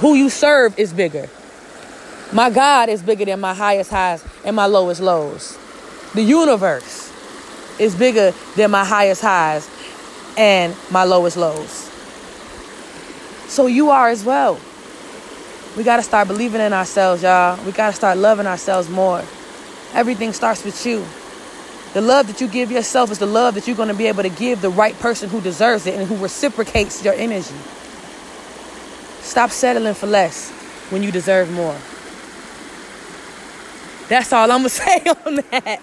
Who 0.00 0.14
you 0.14 0.30
serve 0.30 0.78
is 0.78 0.92
bigger. 0.92 1.28
My 2.32 2.50
God 2.50 2.88
is 2.88 3.02
bigger 3.02 3.24
than 3.24 3.40
my 3.40 3.52
highest 3.52 3.90
highs 3.90 4.24
and 4.44 4.54
my 4.54 4.66
lowest 4.66 5.00
lows. 5.00 5.58
The 6.14 6.22
universe 6.22 7.12
is 7.78 7.94
bigger 7.94 8.32
than 8.56 8.70
my 8.70 8.84
highest 8.84 9.22
highs 9.22 9.68
and 10.38 10.76
my 10.90 11.04
lowest 11.04 11.36
lows. 11.36 11.90
So 13.48 13.66
you 13.66 13.90
are 13.90 14.08
as 14.08 14.24
well. 14.24 14.58
We 15.76 15.82
got 15.82 15.96
to 15.96 16.02
start 16.02 16.28
believing 16.28 16.60
in 16.60 16.72
ourselves, 16.72 17.22
y'all. 17.22 17.62
We 17.64 17.72
got 17.72 17.90
to 17.90 17.96
start 17.96 18.18
loving 18.18 18.46
ourselves 18.46 18.88
more. 18.88 19.24
Everything 19.94 20.32
starts 20.32 20.64
with 20.64 20.84
you. 20.86 21.04
The 21.92 22.00
love 22.00 22.26
that 22.28 22.40
you 22.40 22.48
give 22.48 22.70
yourself 22.70 23.10
is 23.10 23.18
the 23.18 23.26
love 23.26 23.54
that 23.54 23.66
you're 23.66 23.76
going 23.76 23.88
to 23.88 23.94
be 23.94 24.06
able 24.06 24.22
to 24.22 24.30
give 24.30 24.62
the 24.62 24.70
right 24.70 24.98
person 24.98 25.28
who 25.28 25.40
deserves 25.40 25.86
it 25.86 25.94
and 25.94 26.08
who 26.08 26.16
reciprocates 26.16 27.04
your 27.04 27.14
energy. 27.14 27.54
Stop 29.20 29.50
settling 29.50 29.94
for 29.94 30.06
less 30.06 30.50
when 30.90 31.02
you 31.02 31.12
deserve 31.12 31.50
more. 31.52 31.76
That's 34.08 34.32
all 34.32 34.50
I'm 34.50 34.60
going 34.60 34.64
to 34.64 34.68
say 34.70 34.98
on 35.26 35.36
that. 35.50 35.80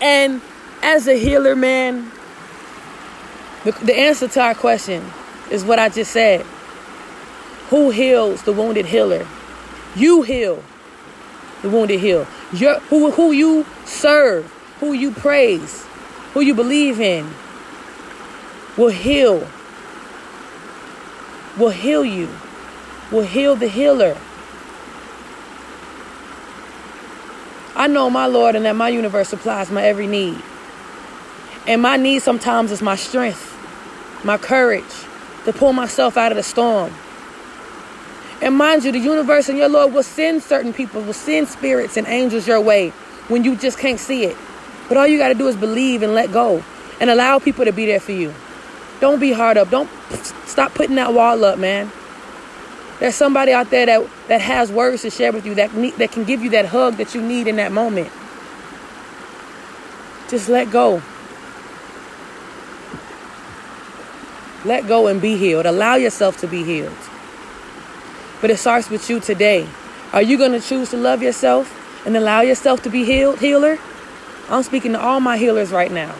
And 0.00 0.40
as 0.82 1.06
a 1.06 1.18
healer, 1.18 1.54
man, 1.54 2.10
the, 3.64 3.94
answer 3.96 4.28
to 4.28 4.40
our 4.40 4.54
question 4.54 5.04
is 5.50 5.64
what 5.64 5.78
I 5.78 5.88
just 5.88 6.12
said. 6.12 6.42
Who 7.70 7.90
heals 7.90 8.42
the 8.42 8.52
wounded 8.52 8.86
healer? 8.86 9.26
You 9.96 10.22
heal 10.22 10.62
the 11.62 11.70
wounded 11.70 12.00
heal. 12.00 12.26
Your, 12.52 12.78
who, 12.80 13.10
who 13.10 13.32
you 13.32 13.64
serve, 13.84 14.50
who 14.80 14.92
you 14.92 15.12
praise, 15.12 15.86
who 16.34 16.40
you 16.40 16.54
believe 16.54 17.00
in 17.00 17.28
will 18.76 18.88
heal. 18.88 19.46
Will 21.58 21.70
heal 21.70 22.04
you. 22.04 22.28
Will 23.10 23.22
heal 23.24 23.56
the 23.56 23.68
healer. 23.68 24.16
I 27.74 27.86
know 27.86 28.10
my 28.10 28.26
Lord 28.26 28.54
and 28.54 28.64
that 28.64 28.76
my 28.76 28.88
universe 28.88 29.28
supplies 29.28 29.70
my 29.70 29.82
every 29.82 30.06
need. 30.06 30.40
And 31.66 31.80
my 31.80 31.96
need 31.96 32.22
sometimes 32.22 32.70
is 32.72 32.82
my 32.82 32.96
strength, 32.96 33.56
my 34.24 34.36
courage 34.36 34.84
to 35.44 35.52
pull 35.52 35.72
myself 35.72 36.16
out 36.16 36.32
of 36.32 36.36
the 36.36 36.42
storm. 36.42 36.92
And 38.42 38.56
mind 38.56 38.82
you, 38.82 38.90
the 38.90 38.98
universe 38.98 39.48
and 39.48 39.56
your 39.56 39.68
Lord 39.68 39.94
will 39.94 40.02
send 40.02 40.42
certain 40.42 40.72
people, 40.72 41.00
will 41.00 41.12
send 41.12 41.46
spirits 41.46 41.96
and 41.96 42.08
angels 42.08 42.46
your 42.46 42.60
way 42.60 42.90
when 43.28 43.44
you 43.44 43.54
just 43.54 43.78
can't 43.78 44.00
see 44.00 44.24
it. 44.24 44.36
But 44.88 44.96
all 44.96 45.06
you 45.06 45.16
got 45.16 45.28
to 45.28 45.34
do 45.34 45.46
is 45.46 45.56
believe 45.56 46.02
and 46.02 46.12
let 46.12 46.32
go 46.32 46.62
and 47.00 47.08
allow 47.08 47.38
people 47.38 47.64
to 47.64 47.72
be 47.72 47.86
there 47.86 48.00
for 48.00 48.10
you. 48.10 48.34
Don't 49.00 49.20
be 49.20 49.32
hard 49.32 49.56
up. 49.56 49.70
Don't 49.70 49.88
stop 50.44 50.74
putting 50.74 50.96
that 50.96 51.14
wall 51.14 51.44
up, 51.44 51.58
man. 51.60 51.92
There's 52.98 53.14
somebody 53.14 53.52
out 53.52 53.70
there 53.70 53.86
that, 53.86 54.08
that 54.26 54.40
has 54.40 54.72
words 54.72 55.02
to 55.02 55.10
share 55.10 55.32
with 55.32 55.46
you 55.46 55.54
that 55.54 55.74
need, 55.74 55.94
that 55.94 56.10
can 56.10 56.24
give 56.24 56.42
you 56.42 56.50
that 56.50 56.66
hug 56.66 56.96
that 56.96 57.14
you 57.14 57.22
need 57.22 57.46
in 57.46 57.56
that 57.56 57.70
moment. 57.70 58.10
Just 60.28 60.48
let 60.48 60.70
go. 60.70 61.00
Let 64.64 64.88
go 64.88 65.06
and 65.06 65.20
be 65.22 65.36
healed. 65.36 65.66
Allow 65.66 65.94
yourself 65.94 66.38
to 66.38 66.48
be 66.48 66.64
healed. 66.64 66.96
But 68.42 68.50
it 68.50 68.58
starts 68.58 68.90
with 68.90 69.08
you 69.08 69.20
today. 69.20 69.66
Are 70.12 70.20
you 70.20 70.36
going 70.36 70.52
to 70.52 70.60
choose 70.60 70.90
to 70.90 70.98
love 70.98 71.22
yourself 71.22 72.04
and 72.04 72.14
allow 72.16 72.42
yourself 72.42 72.82
to 72.82 72.90
be 72.90 73.04
healed, 73.04 73.38
healer? 73.38 73.78
I'm 74.50 74.62
speaking 74.62 74.92
to 74.92 75.00
all 75.00 75.20
my 75.20 75.38
healers 75.38 75.70
right 75.70 75.90
now. 75.90 76.14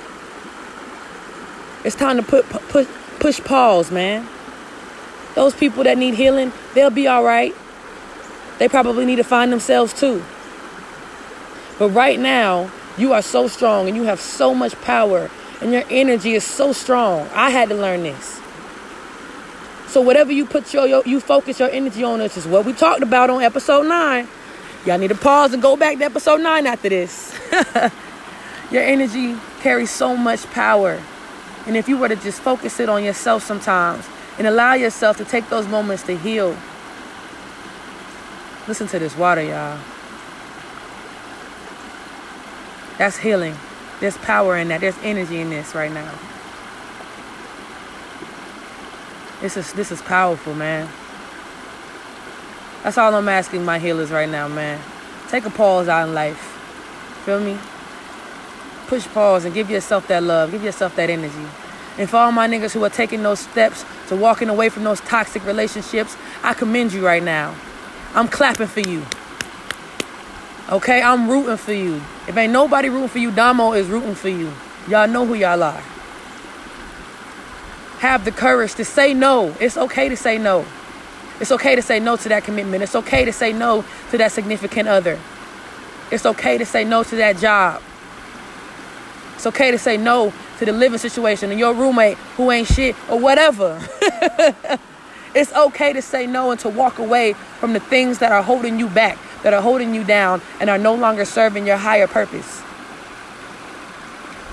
It's 1.84 1.96
time 1.96 2.16
to 2.16 2.22
put 2.22 2.48
push 2.48 2.86
push 3.18 3.40
pause, 3.40 3.90
man. 3.90 4.26
Those 5.34 5.54
people 5.54 5.82
that 5.84 5.98
need 5.98 6.14
healing, 6.14 6.52
they'll 6.74 6.90
be 6.90 7.08
all 7.08 7.24
right. 7.24 7.54
They 8.58 8.68
probably 8.68 9.04
need 9.04 9.16
to 9.16 9.24
find 9.24 9.52
themselves 9.52 9.92
too. 9.92 10.22
But 11.78 11.88
right 11.88 12.20
now, 12.20 12.70
you 12.96 13.12
are 13.12 13.22
so 13.22 13.48
strong 13.48 13.88
and 13.88 13.96
you 13.96 14.04
have 14.04 14.20
so 14.20 14.54
much 14.54 14.80
power 14.82 15.28
and 15.60 15.72
your 15.72 15.84
energy 15.90 16.34
is 16.34 16.44
so 16.44 16.72
strong. 16.72 17.28
I 17.32 17.50
had 17.50 17.68
to 17.70 17.74
learn 17.74 18.04
this. 18.04 18.41
So 19.92 20.00
whatever 20.00 20.32
you 20.32 20.46
put 20.46 20.72
your, 20.72 20.86
your 20.86 21.02
you 21.04 21.20
focus 21.20 21.60
your 21.60 21.68
energy 21.68 22.02
on, 22.02 22.20
which 22.20 22.38
is 22.38 22.46
what 22.46 22.64
we 22.64 22.72
talked 22.72 23.02
about 23.02 23.28
on 23.28 23.42
episode 23.42 23.86
nine. 23.86 24.26
Y'all 24.86 24.96
need 24.96 25.08
to 25.08 25.14
pause 25.14 25.52
and 25.52 25.60
go 25.60 25.76
back 25.76 25.98
to 25.98 26.04
episode 26.04 26.40
nine 26.40 26.66
after 26.66 26.88
this. 26.88 27.38
your 28.70 28.82
energy 28.82 29.36
carries 29.60 29.90
so 29.90 30.16
much 30.16 30.46
power. 30.46 30.98
And 31.66 31.76
if 31.76 31.90
you 31.90 31.98
were 31.98 32.08
to 32.08 32.16
just 32.16 32.40
focus 32.40 32.80
it 32.80 32.88
on 32.88 33.04
yourself 33.04 33.42
sometimes 33.42 34.08
and 34.38 34.46
allow 34.46 34.72
yourself 34.72 35.18
to 35.18 35.26
take 35.26 35.50
those 35.50 35.68
moments 35.68 36.04
to 36.04 36.16
heal. 36.16 36.56
Listen 38.66 38.86
to 38.86 38.98
this 38.98 39.14
water, 39.14 39.42
y'all. 39.42 39.78
That's 42.96 43.18
healing. 43.18 43.56
There's 44.00 44.16
power 44.16 44.56
in 44.56 44.68
that. 44.68 44.80
There's 44.80 44.96
energy 45.02 45.38
in 45.38 45.50
this 45.50 45.74
right 45.74 45.92
now. 45.92 46.14
This 49.42 49.56
is 49.56 49.72
this 49.72 49.90
is 49.90 50.00
powerful, 50.00 50.54
man. 50.54 50.88
That's 52.84 52.96
all 52.96 53.12
I'm 53.12 53.28
asking 53.28 53.64
my 53.64 53.80
healers 53.80 54.12
right 54.12 54.28
now, 54.28 54.46
man. 54.46 54.80
Take 55.30 55.44
a 55.44 55.50
pause 55.50 55.88
out 55.88 56.06
in 56.06 56.14
life. 56.14 56.38
Feel 57.24 57.40
me? 57.40 57.58
Push 58.86 59.08
pause 59.08 59.44
and 59.44 59.52
give 59.52 59.68
yourself 59.68 60.06
that 60.06 60.22
love. 60.22 60.52
Give 60.52 60.62
yourself 60.62 60.94
that 60.94 61.10
energy. 61.10 61.44
And 61.98 62.08
for 62.08 62.18
all 62.18 62.30
my 62.30 62.46
niggas 62.46 62.72
who 62.72 62.84
are 62.84 62.88
taking 62.88 63.24
those 63.24 63.40
steps 63.40 63.84
to 64.10 64.14
walking 64.14 64.48
away 64.48 64.68
from 64.68 64.84
those 64.84 65.00
toxic 65.00 65.44
relationships, 65.44 66.16
I 66.44 66.54
commend 66.54 66.92
you 66.92 67.04
right 67.04 67.22
now. 67.22 67.52
I'm 68.14 68.28
clapping 68.28 68.68
for 68.68 68.80
you. 68.80 69.02
Okay, 70.70 71.02
I'm 71.02 71.28
rooting 71.28 71.56
for 71.56 71.72
you. 71.72 71.96
If 72.28 72.36
ain't 72.36 72.52
nobody 72.52 72.90
rooting 72.90 73.08
for 73.08 73.18
you, 73.18 73.32
Damo 73.32 73.72
is 73.72 73.88
rooting 73.88 74.14
for 74.14 74.28
you. 74.28 74.52
Y'all 74.88 75.08
know 75.08 75.26
who 75.26 75.34
y'all 75.34 75.64
are 75.64 75.82
have 78.02 78.24
the 78.24 78.32
courage 78.32 78.74
to 78.74 78.84
say 78.84 79.14
no. 79.14 79.54
It's 79.60 79.76
okay 79.76 80.08
to 80.08 80.16
say 80.16 80.36
no. 80.36 80.66
It's 81.40 81.52
okay 81.52 81.76
to 81.76 81.82
say 81.82 82.00
no 82.00 82.16
to 82.16 82.28
that 82.30 82.42
commitment. 82.42 82.82
It's 82.82 82.96
okay 82.96 83.24
to 83.24 83.32
say 83.32 83.52
no 83.52 83.84
to 84.10 84.18
that 84.18 84.32
significant 84.32 84.88
other. 84.88 85.20
It's 86.10 86.26
okay 86.26 86.58
to 86.58 86.66
say 86.66 86.82
no 86.82 87.04
to 87.04 87.16
that 87.16 87.36
job. 87.36 87.80
It's 89.36 89.46
okay 89.46 89.70
to 89.70 89.78
say 89.78 89.96
no 89.96 90.32
to 90.58 90.64
the 90.64 90.72
living 90.72 90.98
situation 90.98 91.52
and 91.52 91.60
your 91.60 91.74
roommate 91.74 92.16
who 92.36 92.50
ain't 92.50 92.66
shit 92.66 92.96
or 93.08 93.20
whatever. 93.20 93.80
it's 95.36 95.52
okay 95.52 95.92
to 95.92 96.02
say 96.02 96.26
no 96.26 96.50
and 96.50 96.58
to 96.58 96.68
walk 96.68 96.98
away 96.98 97.34
from 97.60 97.72
the 97.72 97.80
things 97.80 98.18
that 98.18 98.32
are 98.32 98.42
holding 98.42 98.80
you 98.80 98.88
back, 98.88 99.16
that 99.44 99.54
are 99.54 99.62
holding 99.62 99.94
you 99.94 100.02
down, 100.02 100.42
and 100.58 100.68
are 100.68 100.76
no 100.76 100.96
longer 100.96 101.24
serving 101.24 101.68
your 101.68 101.76
higher 101.76 102.08
purpose. 102.08 102.62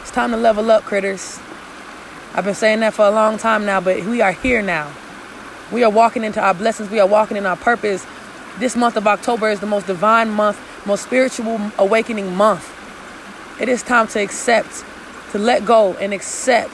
It's 0.01 0.11
time 0.11 0.29
to 0.29 0.37
level 0.37 0.69
up, 0.69 0.83
critters. 0.83 1.39
I've 2.33 2.45
been 2.45 2.55
saying 2.55 2.81
that 2.81 2.93
for 2.93 3.05
a 3.05 3.11
long 3.11 3.37
time 3.37 3.65
now, 3.65 3.81
but 3.81 4.03
we 4.05 4.21
are 4.21 4.31
here 4.31 4.61
now. 4.61 4.91
We 5.71 5.83
are 5.83 5.89
walking 5.89 6.23
into 6.23 6.39
our 6.39 6.53
blessings. 6.53 6.89
We 6.89 6.99
are 6.99 7.07
walking 7.07 7.37
in 7.37 7.45
our 7.45 7.57
purpose. 7.57 8.05
This 8.59 8.75
month 8.75 8.97
of 8.97 9.07
October 9.07 9.49
is 9.49 9.59
the 9.59 9.65
most 9.65 9.87
divine 9.87 10.29
month, 10.29 10.59
most 10.85 11.03
spiritual 11.03 11.59
awakening 11.77 12.35
month. 12.35 12.75
It 13.59 13.67
is 13.67 13.83
time 13.83 14.07
to 14.09 14.21
accept, 14.21 14.83
to 15.31 15.39
let 15.39 15.65
go 15.65 15.93
and 15.95 16.13
accept 16.13 16.73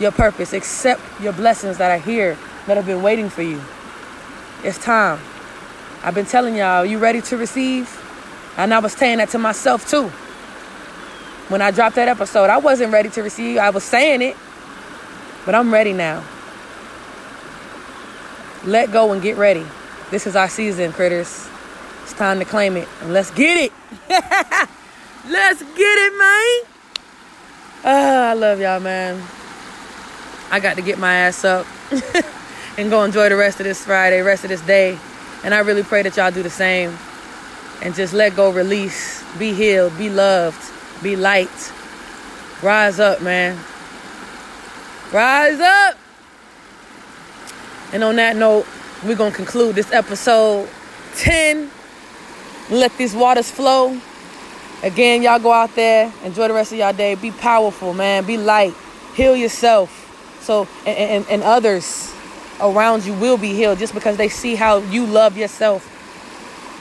your 0.00 0.12
purpose, 0.12 0.52
accept 0.52 1.00
your 1.20 1.32
blessings 1.32 1.78
that 1.78 1.90
are 1.90 2.02
here, 2.02 2.36
that 2.66 2.76
have 2.76 2.86
been 2.86 3.02
waiting 3.02 3.28
for 3.28 3.42
you. 3.42 3.60
It's 4.62 4.78
time. 4.78 5.20
I've 6.02 6.14
been 6.14 6.26
telling 6.26 6.56
y'all, 6.56 6.84
you 6.84 6.98
ready 6.98 7.20
to 7.22 7.36
receive? 7.36 8.02
And 8.56 8.72
I 8.72 8.78
was 8.78 8.92
saying 8.92 9.18
that 9.18 9.30
to 9.30 9.38
myself 9.38 9.88
too. 9.88 10.08
When 11.48 11.62
I 11.62 11.70
dropped 11.70 11.96
that 11.96 12.08
episode, 12.08 12.50
I 12.50 12.58
wasn't 12.58 12.92
ready 12.92 13.08
to 13.10 13.22
receive. 13.22 13.58
I 13.58 13.70
was 13.70 13.84
saying 13.84 14.22
it, 14.22 14.36
but 15.46 15.54
I'm 15.54 15.72
ready 15.72 15.92
now. 15.92 16.22
Let 18.64 18.92
go 18.92 19.12
and 19.12 19.22
get 19.22 19.36
ready. 19.36 19.64
This 20.10 20.26
is 20.26 20.34
our 20.34 20.48
season, 20.48 20.92
critters. 20.92 21.48
It's 22.02 22.12
time 22.12 22.40
to 22.40 22.44
claim 22.44 22.76
it. 22.76 22.88
And 23.00 23.12
let's 23.12 23.30
get 23.30 23.56
it. 23.56 23.72
let's 25.28 25.62
get 25.62 25.98
it, 25.98 26.18
man. 26.18 26.72
Oh, 27.84 28.22
I 28.30 28.34
love 28.34 28.60
y'all, 28.60 28.80
man. 28.80 29.22
I 30.50 30.58
got 30.58 30.74
to 30.76 30.82
get 30.82 30.98
my 30.98 31.14
ass 31.14 31.44
up 31.44 31.66
and 32.78 32.90
go 32.90 33.04
enjoy 33.04 33.28
the 33.28 33.36
rest 33.36 33.60
of 33.60 33.64
this 33.64 33.84
Friday, 33.84 34.20
rest 34.22 34.42
of 34.42 34.50
this 34.50 34.60
day. 34.62 34.98
And 35.44 35.54
I 35.54 35.60
really 35.60 35.84
pray 35.84 36.02
that 36.02 36.16
y'all 36.16 36.32
do 36.32 36.42
the 36.42 36.50
same. 36.50 36.96
And 37.82 37.94
just 37.94 38.12
let 38.12 38.34
go, 38.34 38.50
release, 38.50 39.22
be 39.38 39.52
healed, 39.52 39.96
be 39.96 40.10
loved, 40.10 40.60
be 41.02 41.14
light. 41.14 41.72
Rise 42.62 42.98
up, 42.98 43.22
man. 43.22 43.58
Rise 45.12 45.60
up. 45.60 45.98
And 47.92 48.02
on 48.02 48.16
that 48.16 48.36
note, 48.36 48.66
we're 49.04 49.16
going 49.16 49.30
to 49.30 49.36
conclude 49.36 49.76
this 49.76 49.92
episode 49.92 50.68
10. 51.14 51.70
Let 52.70 52.96
these 52.98 53.14
waters 53.14 53.50
flow. 53.50 54.00
Again, 54.82 55.22
y'all 55.22 55.38
go 55.38 55.52
out 55.52 55.74
there, 55.74 56.12
enjoy 56.24 56.48
the 56.48 56.54
rest 56.54 56.72
of 56.72 56.78
y'all 56.78 56.92
day. 56.92 57.14
Be 57.14 57.30
powerful, 57.30 57.94
man. 57.94 58.24
Be 58.24 58.36
light. 58.36 58.74
Heal 59.14 59.36
yourself. 59.36 60.02
So, 60.42 60.68
and, 60.84 60.96
and, 60.96 61.26
and 61.30 61.42
others 61.42 62.12
around 62.60 63.04
you 63.04 63.14
will 63.14 63.36
be 63.36 63.54
healed 63.54 63.78
just 63.78 63.94
because 63.94 64.16
they 64.16 64.28
see 64.28 64.54
how 64.54 64.78
you 64.78 65.06
love 65.06 65.36
yourself. 65.36 65.92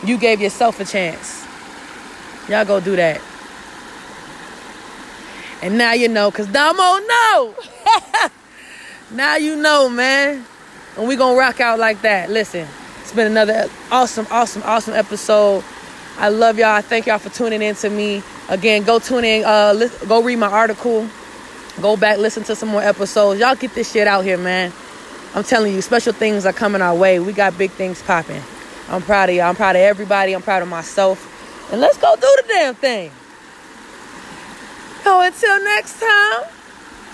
You 0.06 0.18
gave 0.18 0.42
yourself 0.42 0.80
a 0.80 0.86
chance. 0.86 1.46
Y'all 2.50 2.66
go 2.66 2.80
do 2.80 2.96
that. 2.96 3.22
And 5.66 5.80
now 5.80 5.94
you 5.94 6.08
know, 6.08 6.30
because 6.30 6.46
Damo 6.46 7.00
know. 7.08 7.56
now 9.12 9.36
you 9.36 9.56
know, 9.56 9.90
man. 9.90 10.46
And 10.96 11.08
we 11.08 11.16
to 11.16 11.36
rock 11.36 11.60
out 11.60 11.80
like 11.80 12.04
that. 12.04 12.30
Listen, 12.30 12.68
it's 13.02 13.12
been 13.12 13.26
another 13.26 13.68
awesome, 13.90 14.28
awesome, 14.30 14.62
awesome 14.64 14.94
episode. 14.94 15.64
I 16.20 16.30
love 16.30 16.60
y'all. 16.60 16.68
I 16.68 16.82
thank 16.82 17.08
y'all 17.08 17.18
for 17.18 17.30
tuning 17.30 17.64
in 17.64 17.74
to 17.78 17.90
me. 17.90 18.22
Again, 18.48 18.84
go 18.84 19.00
tune 19.00 19.26
in. 19.26 19.44
Uh, 19.44 19.74
li- 19.76 20.08
go 20.08 20.22
read 20.22 20.36
my 20.36 20.52
article. 20.52 21.10
Go 21.82 21.98
back, 21.98 22.20
listen 22.20 22.44
to 22.44 22.56
some 22.56 22.70
more 22.70 22.84
episodes. 22.84 23.40
Y'all 23.40 23.56
get 23.56 23.74
this 23.74 23.92
shit 23.92 24.08
out 24.08 24.24
here, 24.24 24.38
man. 24.38 24.72
I'm 25.34 25.44
telling 25.44 25.74
you, 25.74 25.82
special 25.82 26.14
things 26.14 26.46
are 26.46 26.54
coming 26.54 26.84
our 26.84 26.96
way. 26.96 27.20
We 27.20 27.34
got 27.34 27.58
big 27.58 27.72
things 27.72 28.04
popping. 28.04 28.44
I'm 28.88 29.02
proud 29.02 29.30
of 29.30 29.36
y'all. 29.36 29.46
I'm 29.46 29.56
proud 29.56 29.76
of 29.76 29.82
everybody. 29.82 30.34
I'm 30.34 30.44
proud 30.44 30.62
of 30.62 30.68
myself. 30.68 31.72
And 31.72 31.82
let's 31.82 31.98
go 31.98 32.16
do 32.16 32.22
the 32.22 32.44
damn 32.50 32.76
thing. 32.76 33.12
So 35.06 35.22
until 35.22 35.64
next 35.64 36.00
time, 36.00 36.50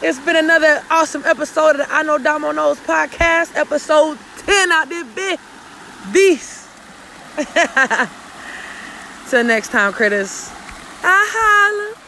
it's 0.02 0.18
been 0.22 0.38
another 0.38 0.82
awesome 0.90 1.24
episode 1.26 1.72
of 1.72 1.78
the 1.80 1.94
I 1.94 2.04
Know 2.04 2.18
Damo 2.18 2.54
Knows 2.54 2.80
podcast, 2.80 3.54
episode 3.58 4.18
10 4.38 4.72
out 4.72 4.88
there, 4.88 5.04
bit. 5.04 5.38
This. 6.08 6.70
Till 9.30 9.44
next 9.44 9.72
time, 9.72 9.92
critters. 9.92 10.50
I 11.04 11.28
holla. 11.34 12.01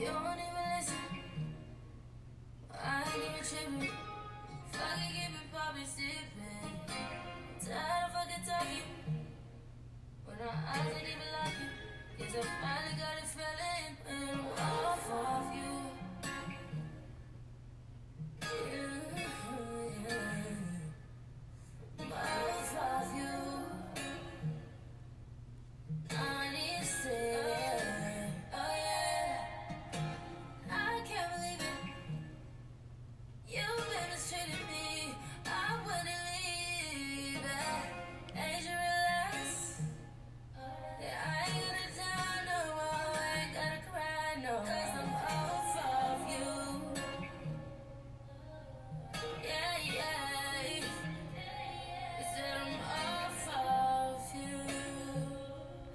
You 0.00 0.29